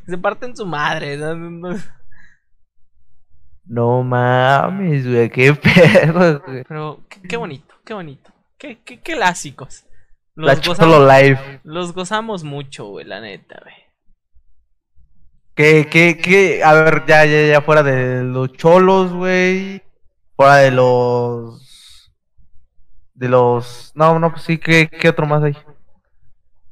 [0.06, 1.16] Se parten su madre.
[3.64, 6.64] no, mames, güey, qué perro, güey.
[6.68, 8.30] Pero qué, qué bonito, qué bonito.
[8.58, 9.86] Qué, qué, qué clásicos.
[10.34, 11.60] La Cholo Live.
[11.64, 13.74] los gozamos mucho, güey, la neta, güey.
[15.54, 16.64] ¿Qué, qué, qué?
[16.64, 19.82] A ver, ya, ya, ya, fuera de los cholos, güey.
[20.34, 21.61] Fuera de los.
[23.22, 23.92] De los.
[23.94, 25.56] No, no, pues sí, ¿qué, qué otro más hay?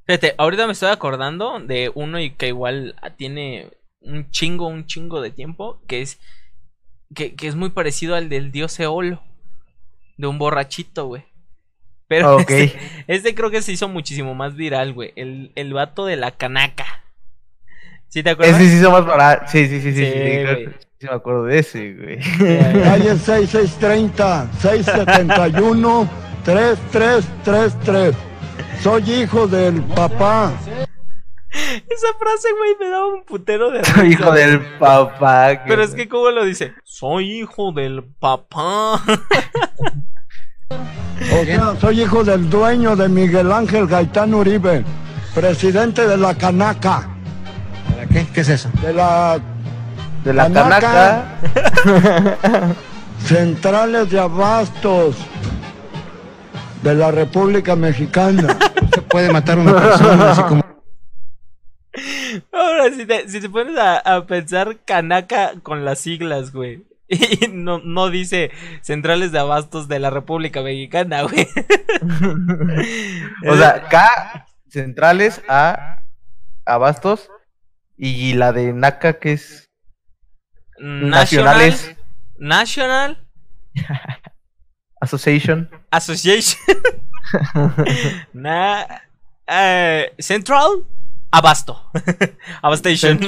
[0.04, 3.70] Fíjate, ahorita me estoy acordando de uno y que igual tiene
[4.00, 6.18] un chingo, un chingo de tiempo, que es
[7.14, 9.22] que, que es muy parecido al del dios Eolo,
[10.16, 11.22] de un borrachito, güey.
[12.08, 12.76] Pero este,
[13.06, 15.12] este creo que se hizo muchísimo más viral, güey.
[15.14, 17.04] El, el vato de la canaca.
[18.08, 18.60] ¿Sí te acuerdas?
[18.60, 19.46] Ese sí somos para.
[19.46, 22.18] Sí, sí, sí, sí, sí, Sí, sí, creo sí me acuerdo de ese, güey.
[22.18, 28.14] Calle 6630, 671, 3333.
[28.82, 30.52] Soy hijo del papá.
[31.50, 35.62] Esa frase, güey, me daba un putero de Soy hijo del papá.
[35.66, 36.72] Pero es que, ¿cómo lo dice?
[36.84, 39.00] Soy hijo del papá.
[41.22, 44.84] O sea, soy hijo del dueño de Miguel Ángel Gaitán Uribe,
[45.34, 47.08] presidente de la Canaca.
[48.10, 48.26] ¿Qué?
[48.32, 48.70] ¿Qué es eso?
[48.80, 49.38] De la
[50.24, 51.38] De la Canaca.
[51.42, 52.74] canaca.
[53.26, 55.16] centrales de abastos
[56.82, 58.58] de la República Mexicana.
[58.94, 60.62] Se puede matar a una persona así como...
[62.52, 66.84] Ahora, si te, si te pones a, a pensar Canaca con las siglas, güey.
[67.08, 68.52] Y no, no dice
[68.82, 71.48] centrales de abastos de la República Mexicana, güey.
[73.48, 76.04] O sea, K centrales a
[76.64, 77.28] Abastos
[77.96, 79.68] y la de Naka que es
[80.78, 81.96] nacionales
[82.38, 83.26] National
[85.00, 85.68] Association.
[85.90, 86.60] Association.
[88.32, 88.86] Na,
[89.46, 90.84] eh, Central
[91.30, 91.90] Abasto.
[92.62, 93.18] Abastation.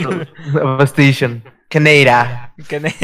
[2.69, 2.95] Que ne-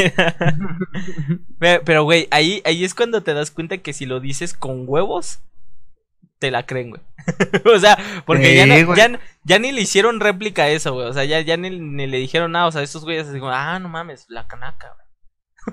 [1.59, 4.85] Pe- Pero, güey, ahí, ahí es cuando te das cuenta que si lo dices con
[4.87, 5.41] huevos,
[6.39, 7.03] te la creen, güey.
[7.75, 7.97] o sea,
[8.27, 11.07] porque ya, no- ya, ya ni le hicieron réplica a eso, güey.
[11.09, 12.67] O sea, ya, ya ni, ni le dijeron nada.
[12.67, 15.08] O sea, estos güeyes así como, ah, no mames, la canaca, güey.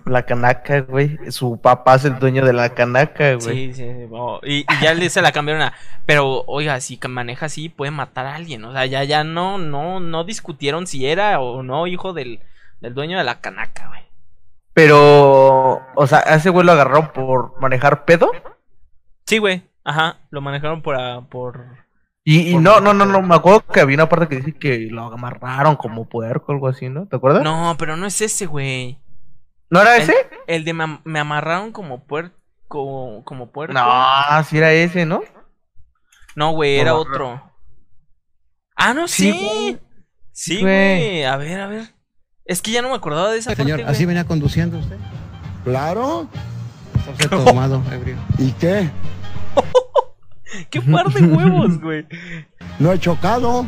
[0.06, 1.18] La canaca, güey.
[1.32, 3.74] Su papá es el dueño de la canaca, güey.
[3.74, 5.74] Sí, sí, sí, oh, y, y ya le se la cambiaron a.
[6.06, 8.64] Pero, oiga, si maneja así, puede matar a alguien.
[8.66, 12.42] O sea, ya, ya no, no, no discutieron si era o no hijo del,
[12.82, 14.02] del dueño de la canaca, güey.
[14.74, 18.32] Pero, o sea, a ese güey lo agarraron por manejar pedo.
[19.26, 19.64] Sí, güey.
[19.86, 20.96] Ajá, lo manejaron por.
[20.96, 21.86] ah, por...
[22.28, 24.88] Y, y no, no, no, no, me acuerdo que había una parte que dice que
[24.90, 27.06] lo amarraron como puerco o algo así, ¿no?
[27.08, 27.44] ¿Te acuerdas?
[27.44, 28.98] No, pero no es ese, güey.
[29.70, 30.14] ¿No era ese?
[30.48, 32.34] El, de me, am- me amarraron como puerco.
[32.68, 33.74] Como puerco.
[33.74, 35.22] No, sí era ese, ¿no?
[36.36, 36.98] No, güey, era No.
[36.98, 37.42] otro.
[38.76, 39.40] Ah, no, Sí, sí.
[39.46, 39.80] güey.
[40.32, 41.24] Sí, Güey.
[41.24, 41.94] A ver, a ver.
[42.44, 44.08] Es que ya no me acordaba de esa Señor, parte, ¿así güey.
[44.16, 44.98] venía conduciendo usted?
[45.64, 46.28] Claro.
[46.98, 48.18] Está usted tomado, ebrio.
[48.38, 48.90] ¿Y qué?
[50.70, 52.06] Qué par de huevos, güey.
[52.80, 53.66] No he chocado.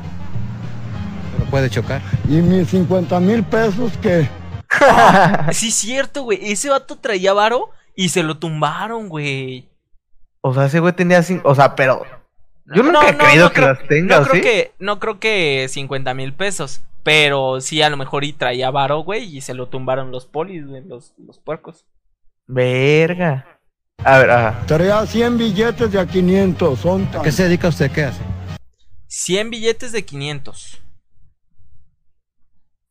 [1.37, 2.01] Pero puede chocar.
[2.27, 4.27] ¿Y mis 50 mil pesos que
[5.53, 6.39] Sí, cierto, güey.
[6.51, 9.69] Ese vato traía varo y se lo tumbaron, güey.
[10.41, 11.49] O sea, ese güey tenía cinco.
[11.49, 12.03] O sea, pero.
[12.65, 14.41] Yo nunca he creído que creo- las tenga, no ¿o creo sí?
[14.41, 16.81] que No creo que 50 mil pesos.
[17.03, 19.23] Pero sí, a lo mejor y traía varo, güey.
[19.37, 20.83] Y se lo tumbaron los polis, güey.
[20.85, 21.85] Los, los puercos.
[22.45, 23.59] Verga.
[24.03, 24.65] A ver, ajá.
[24.67, 26.77] traía 100 billetes de a 500?
[26.79, 27.89] Son ¿A tan- qué se dedica usted?
[27.91, 28.21] ¿Qué hace?
[29.07, 30.81] 100 billetes de 500.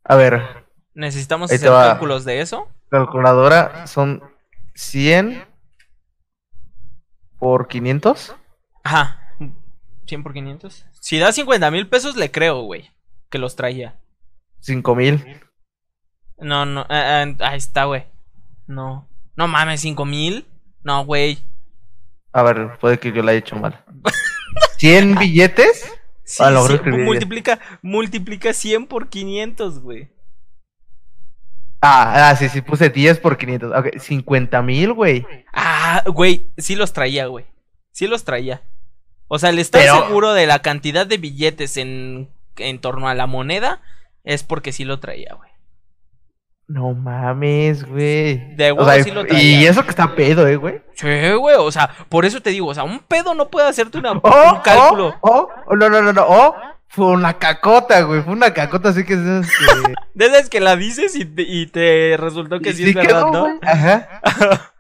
[0.05, 0.66] A ver,
[0.97, 2.69] Necesitamos Ahí hacer cálculos de eso.
[2.91, 4.23] calculadora son
[4.75, 5.45] 100
[7.39, 8.35] por 500.
[8.83, 9.21] Ajá.
[10.07, 10.87] 100 por 500.
[11.01, 12.91] Si da 50 mil pesos, le creo, güey.
[13.29, 13.97] Que los traía.
[14.61, 15.43] 5000.
[16.39, 16.83] No, no.
[16.83, 18.05] eh, eh, ahí está, güey.
[18.67, 19.07] No.
[19.37, 20.47] No mames, 5 mil.
[20.83, 21.39] No, güey.
[22.33, 23.85] A ver, puede que yo la haya hecho mal.
[24.79, 25.93] ¿100 billetes?
[26.25, 30.09] Sí, A lo mejor sí, multiplica, multiplica 100 por 500, güey.
[31.89, 33.73] Ah, ah, sí, sí, puse 10 por 500.
[33.79, 35.27] Ok, 50 mil, güey.
[35.53, 37.45] Ah, güey, sí los traía, güey.
[37.93, 38.63] Sí los traía.
[39.29, 43.15] O sea, el estar Pero- seguro de la cantidad de billetes en, en torno a
[43.15, 43.81] la moneda
[44.25, 45.51] es porque sí lo traía, güey.
[46.69, 48.55] No mames, güey.
[48.57, 49.71] De O huevo sea, sí lo y traía.
[49.71, 50.83] eso que está pedo, eh, güey.
[50.95, 51.07] Sí,
[51.39, 54.13] güey, o sea, por eso te digo, o sea, un pedo no puede hacerte una,
[54.13, 55.15] Oh, un cálculo.
[55.21, 56.25] Oh, oh, no, no, no, no.
[56.29, 56.57] Oh,
[56.89, 58.23] fue una cacota, güey.
[58.23, 61.67] Fue una cacota, así que es este, De esas que la dices y te, y
[61.67, 63.43] te resultó que y sí, sí es verdad, ¿no?
[63.43, 63.59] güey.
[63.63, 64.23] Ajá.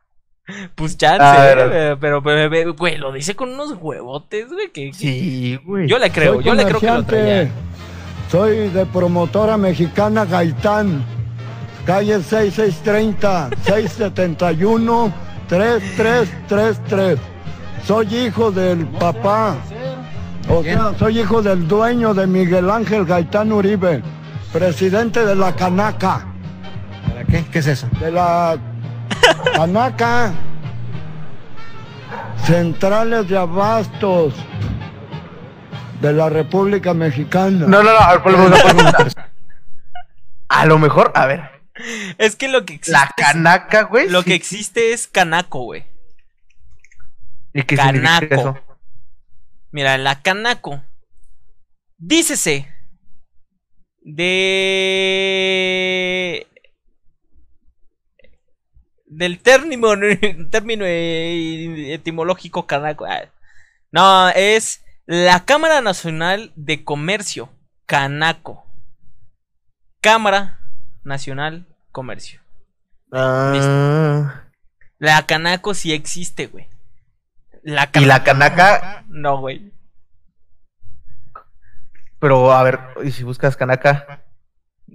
[0.76, 4.70] Pues chance, A ver, eh, pero, pero, pero, güey, lo dice con unos huevotes, güey,
[4.70, 4.92] que...
[4.92, 5.88] Sí, güey.
[5.88, 7.50] Yo le creo, Soy yo le creo que lo traía.
[8.30, 11.04] Soy de promotora mexicana Gaitán.
[11.84, 15.14] Calle 6630, 671,
[15.48, 17.18] 3333.
[17.84, 19.56] Soy hijo del papá.
[20.48, 24.02] O sea, soy hijo del dueño de Miguel Ángel Gaitán Uribe,
[24.52, 26.26] presidente de la Canaca.
[27.08, 27.44] ¿Para qué?
[27.50, 27.88] ¿Qué es eso?
[28.00, 28.56] De la
[29.54, 30.32] Canaca.
[32.44, 34.34] Centrales de abastos
[36.00, 37.66] de la República Mexicana.
[37.66, 39.06] No, no, no, a ver, ponle una pregunta.
[40.48, 41.50] A lo mejor, a ver.
[42.18, 42.92] Es que lo que existe...
[42.92, 44.08] La canaca, güey.
[44.08, 44.30] Lo sí.
[44.30, 45.84] que existe es canaco, güey.
[47.52, 48.34] ¿Y qué significa Canaco.
[48.34, 48.65] eso?
[49.70, 50.82] Mira, la canaco.
[51.98, 52.72] Dícese.
[55.16, 56.46] De.
[59.06, 59.88] Del término,
[60.50, 63.06] término etimológico canaco.
[63.06, 63.28] Ah,
[63.92, 67.48] No, es la Cámara Nacional de Comercio.
[67.86, 68.64] Canaco.
[70.00, 70.60] Cámara
[71.04, 72.40] Nacional Comercio.
[73.12, 74.44] Ah,
[74.98, 76.68] La canaco sí existe, güey.
[77.68, 79.72] La y la canaca, No, güey.
[82.20, 84.22] pero a ver, y si buscas canaca,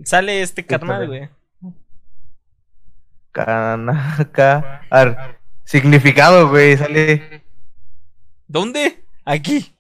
[0.05, 1.07] Sale este carnal, sale?
[1.07, 1.29] güey.
[3.33, 5.17] canaca, a ver,
[5.65, 7.43] significado, güey, sale.
[8.47, 9.03] ¿Dónde?
[9.25, 9.75] Aquí.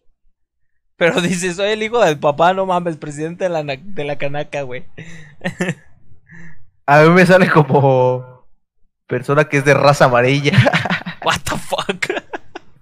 [0.97, 4.63] Pero dice, soy el hijo del papá, no mames, presidente de la, de la canaca,
[4.63, 4.85] güey.
[6.85, 8.45] A mí me sale como
[9.07, 10.51] persona que es de raza amarilla.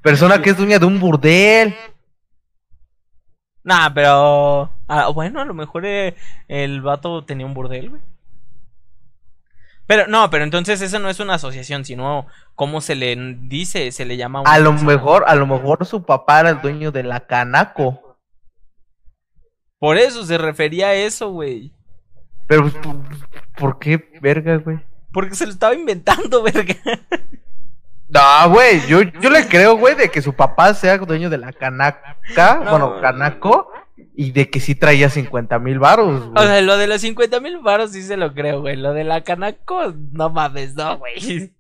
[0.02, 1.76] persona que es dueña de un burdel.
[3.64, 4.72] Nah, pero...
[4.88, 6.16] ah, bueno, a lo mejor eh,
[6.48, 8.02] el vato tenía un burdel, güey.
[9.86, 14.06] Pero, no, pero entonces eso no es una asociación, sino como se le dice, se
[14.06, 14.42] le llama...
[14.42, 14.92] una A lo persona.
[14.92, 18.18] mejor, a lo mejor su papá era el dueño de la canaco.
[19.80, 21.74] Por eso se refería a eso, güey.
[22.48, 22.98] Pero, pues, ¿por,
[23.58, 24.80] por qué, verga, güey?
[25.12, 26.76] Porque se lo estaba inventando, verga.
[28.10, 31.54] No, güey, yo, yo le creo, güey, de que su papá sea dueño de la
[31.54, 32.18] canaca,
[32.64, 32.70] No.
[32.72, 33.72] bueno, canaco,
[34.16, 36.48] y de que sí traía 50 mil varos, O güey.
[36.48, 38.76] sea, lo de los 50 mil baros sí se lo creo, güey.
[38.78, 41.54] Lo de la canaco, no mames, no, güey.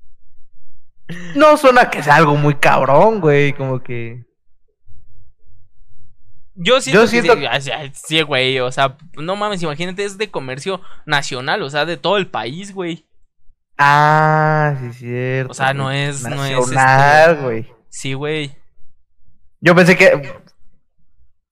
[1.35, 4.25] No suena que sea algo muy cabrón, güey, como que...
[6.55, 10.03] Yo siento, Yo que siento sí, o sea, sí, güey, o sea, no mames, imagínate,
[10.03, 13.05] es de comercio nacional, o sea, de todo el país, güey.
[13.81, 15.51] Ah, sí, cierto.
[15.51, 17.73] O sea, no es, no es, Nacional, este, güey.
[17.87, 18.55] Sí, güey.
[19.61, 20.33] Yo pensé que...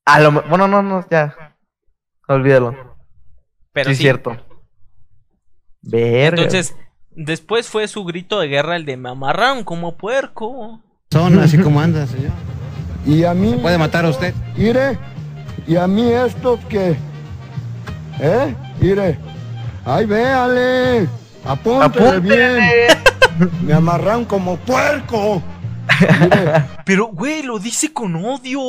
[0.06, 0.32] A lo...
[0.44, 1.56] Bueno, no, no, ya.
[2.28, 2.76] Olvídalo.
[3.72, 4.02] Pero sí, sí.
[4.04, 4.36] cierto.
[5.82, 6.42] Verga.
[6.42, 6.76] Entonces,
[7.12, 10.82] después fue su grito de guerra el de me amarraron como puerco.
[11.12, 12.32] Son así como anda, señor.
[13.06, 13.58] Y a mí.
[13.62, 14.34] Puede matar a usted.
[14.58, 14.98] Mire,
[15.66, 16.98] y a mí estos que.
[18.20, 18.56] ¿Eh?
[18.82, 19.18] Mire.
[19.86, 21.08] Ay, véale.
[21.46, 22.60] Apúntele bien.
[23.62, 25.42] Me amarran como puerco.
[26.86, 28.62] Pero, güey, lo dice con odio.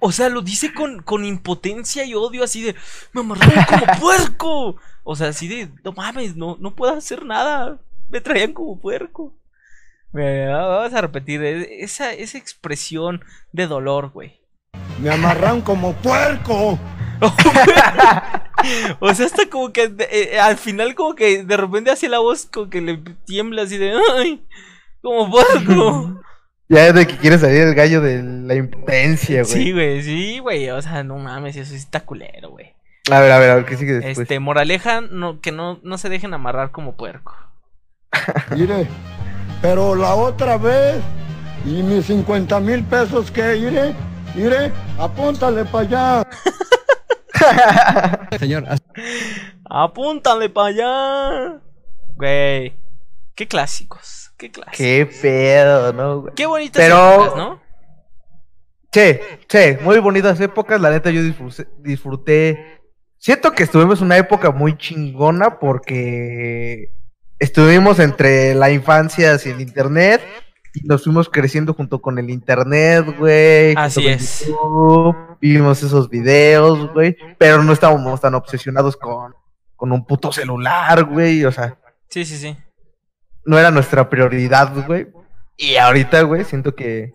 [0.00, 2.74] O sea, lo dice con, con impotencia y odio, así de,
[3.12, 4.76] me amarraron como puerco.
[5.04, 7.78] O sea, así de, no mames, no, no puedo hacer nada.
[8.08, 9.34] Me traían como puerco.
[10.12, 13.22] Vamos a repetir eh, esa, esa expresión
[13.52, 14.40] de dolor, güey.
[15.00, 16.78] Me amarran como puerco.
[19.00, 22.18] O sea, hasta como que eh, eh, al final como que de repente hace la
[22.18, 24.44] voz como que le tiembla así de, ay,
[25.02, 26.20] como puerco.
[26.68, 29.52] Ya es de que quiere salir el gallo de la impotencia, güey.
[29.52, 30.68] Sí, güey, sí, güey.
[30.70, 32.74] O sea, no mames, eso sí está culero, güey.
[33.08, 34.18] A ver, a ver, a ver, ¿qué sigue después?
[34.18, 37.36] Este, moraleja, no, que no, no se dejen amarrar como puerco.
[38.50, 38.88] Mire,
[39.62, 40.96] pero la otra vez,
[41.64, 43.94] y mis 50 mil pesos que iré,
[44.34, 46.28] iré, apúntale para allá.
[48.38, 48.64] Señor,
[49.68, 51.60] Apúntale para allá.
[52.16, 52.76] Güey.
[53.34, 54.76] Qué clásicos, qué clásicos.
[54.78, 56.34] Qué pedo, ¿no, güey?
[56.34, 57.66] Qué bonitas Pero- épocas, ¿no?
[58.92, 59.18] Sí,
[59.48, 60.80] sí, muy bonitas épocas.
[60.80, 62.80] La neta, yo disfruté, disfruté.
[63.18, 66.92] Siento que estuvimos en una época muy chingona porque
[67.38, 70.22] estuvimos entre la infancia sin internet
[70.84, 73.74] nos fuimos creciendo junto con el internet, güey.
[73.76, 74.46] Así es.
[74.46, 77.16] YouTube, vimos esos videos, güey.
[77.38, 79.34] Pero no estábamos tan obsesionados con,
[79.76, 81.44] con un puto celular, güey.
[81.44, 82.56] O sea, Sí, sí, sí.
[83.44, 85.08] no era nuestra prioridad, güey.
[85.56, 87.12] Y ahorita, güey, siento que.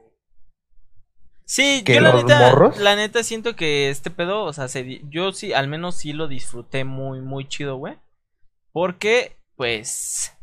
[1.46, 2.78] Sí, ¿Que yo la neta, morros?
[2.80, 6.28] la neta siento que este pedo, o sea, se yo sí, al menos sí lo
[6.30, 7.98] disfruté muy, muy chido, güey.
[8.72, 10.34] Porque, pues,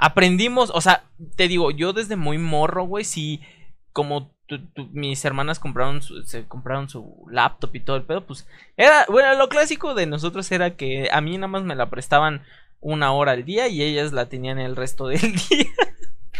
[0.00, 1.04] aprendimos, o sea,
[1.36, 3.40] te digo, yo desde muy morro, güey, sí,
[3.92, 8.26] como tu- tu- mis hermanas compraron su, se compraron su laptop y todo el pedo,
[8.26, 11.90] pues era, bueno, lo clásico de nosotros era que a mí nada más me la
[11.90, 12.42] prestaban
[12.80, 15.20] una hora al día y ellas la tenían el resto del
[15.50, 15.66] día.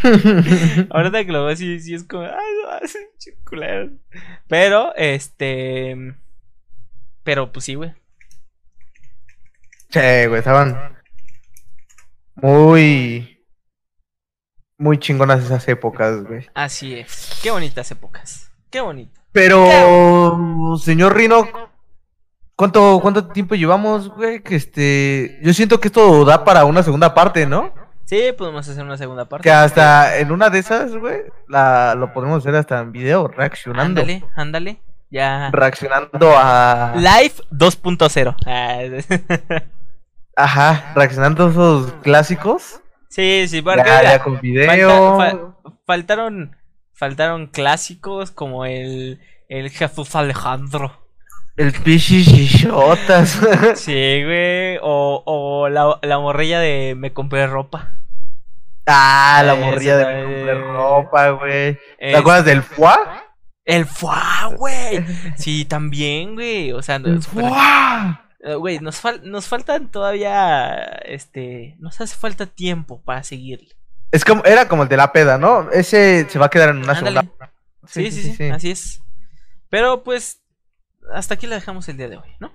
[0.91, 2.31] Ahorita que lo veo así, sí es como, ay,
[2.65, 3.91] no.
[4.49, 6.15] Pero, este,
[7.23, 7.93] pero pues sí, güey.
[9.91, 10.97] Che, güey, estaban
[12.37, 13.40] muy,
[14.81, 16.49] muy chingonas esas épocas, güey.
[16.55, 17.39] Así es.
[17.43, 18.51] Qué bonitas épocas.
[18.71, 19.21] Qué bonito.
[19.31, 21.47] Pero, señor Rino,
[22.57, 24.43] ¿cuánto, cuánto tiempo llevamos, güey?
[24.43, 27.73] Que este, yo siento que esto da para una segunda parte, ¿no?
[28.07, 29.45] Sí, podemos hacer una segunda parte.
[29.45, 34.01] Que hasta en una de esas, güey, la, lo podemos hacer hasta en video, reaccionando.
[34.01, 34.81] Ándale, ándale.
[35.11, 35.51] Ya.
[35.53, 36.95] Reaccionando a...
[36.97, 38.35] Live 2.0.
[38.47, 39.63] Ah,
[40.37, 42.81] Ajá, reaccionando a esos clásicos.
[43.11, 45.17] Sí, sí, porque Ya, ya con video.
[45.19, 46.57] falta- fa- faltaron
[46.95, 50.97] faltaron clásicos como el el Jesús Alejandro.
[51.57, 53.41] El pichichichotas.
[53.77, 57.95] Sí, güey, o, o la, la morrilla de me compré ropa.
[58.87, 61.79] Ah, la morrilla de me compré ropa, güey.
[61.99, 63.25] ¿Te acuerdas del FUA?
[63.65, 65.05] El fuá, güey.
[65.37, 66.73] Sí, también, güey.
[66.73, 67.21] O sea, El pero-
[68.43, 70.75] Eh, Güey, nos, fal- nos faltan todavía,
[71.05, 73.75] este, nos hace falta tiempo para seguirle.
[74.13, 75.71] Es como, era como el de la peda, ¿no?
[75.71, 77.21] Ese se va a quedar en una Ándale.
[77.21, 77.53] segunda.
[77.87, 79.03] Sí sí, sí, así es.
[79.69, 80.43] Pero pues,
[81.13, 82.53] hasta aquí la dejamos el día de hoy, ¿no?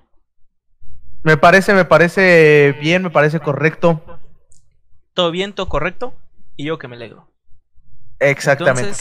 [1.22, 4.20] Me parece, me parece bien, me parece correcto.
[5.14, 6.14] Todo bien, todo correcto.
[6.56, 7.32] Y yo que me alegro.
[8.18, 8.92] Exactamente.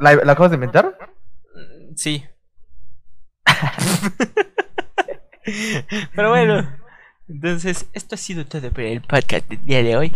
[0.00, 0.96] ¿La, la acabas de inventar?
[1.96, 2.24] Sí.
[6.14, 6.68] Pero bueno,
[7.28, 10.12] entonces, esto ha sido todo por el podcast del día de hoy.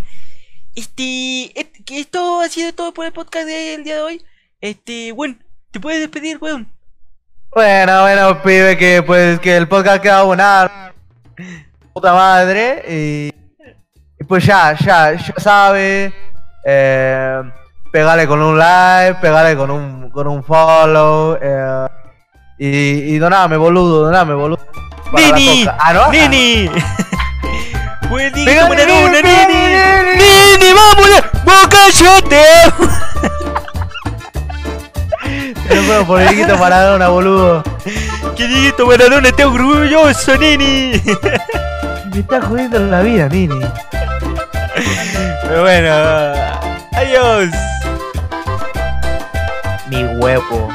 [0.75, 1.53] Este,
[1.85, 4.25] que esto ha sido todo por el podcast del día de hoy.
[4.61, 5.37] Este, bueno,
[5.71, 6.69] te puedes despedir, weón.
[7.55, 10.93] Bueno, bueno, pibe, que pues que el podcast queda buena.
[11.93, 12.83] Puta madre.
[12.89, 13.31] Y,
[14.19, 16.13] y pues ya, ya, ya sabe.
[16.65, 17.43] Eh,
[17.93, 21.39] pegale con un like, pegale con un, con un follow.
[21.41, 21.87] eh,
[22.59, 24.61] y, y doname, boludo, doname, boludo.
[25.13, 25.67] ¡Nini!
[25.79, 26.11] Ah, ¿no?
[26.11, 26.69] ¡Nini!
[28.11, 30.17] Venga, digo, buena Nini, Nini, Nini.
[30.17, 31.23] ¡Nini, vámonos!
[31.45, 32.45] ¡Bocachote!
[35.75, 37.63] No puedo por Dieguito Maradona, boludo.
[38.37, 40.93] ¡Que Dieguito Maradona esté orgulloso, Nini!
[42.13, 43.61] Me está jodiendo la vida, Nini.
[45.43, 45.89] Pero bueno,
[46.93, 47.49] adiós.
[49.89, 50.69] Mi huevo.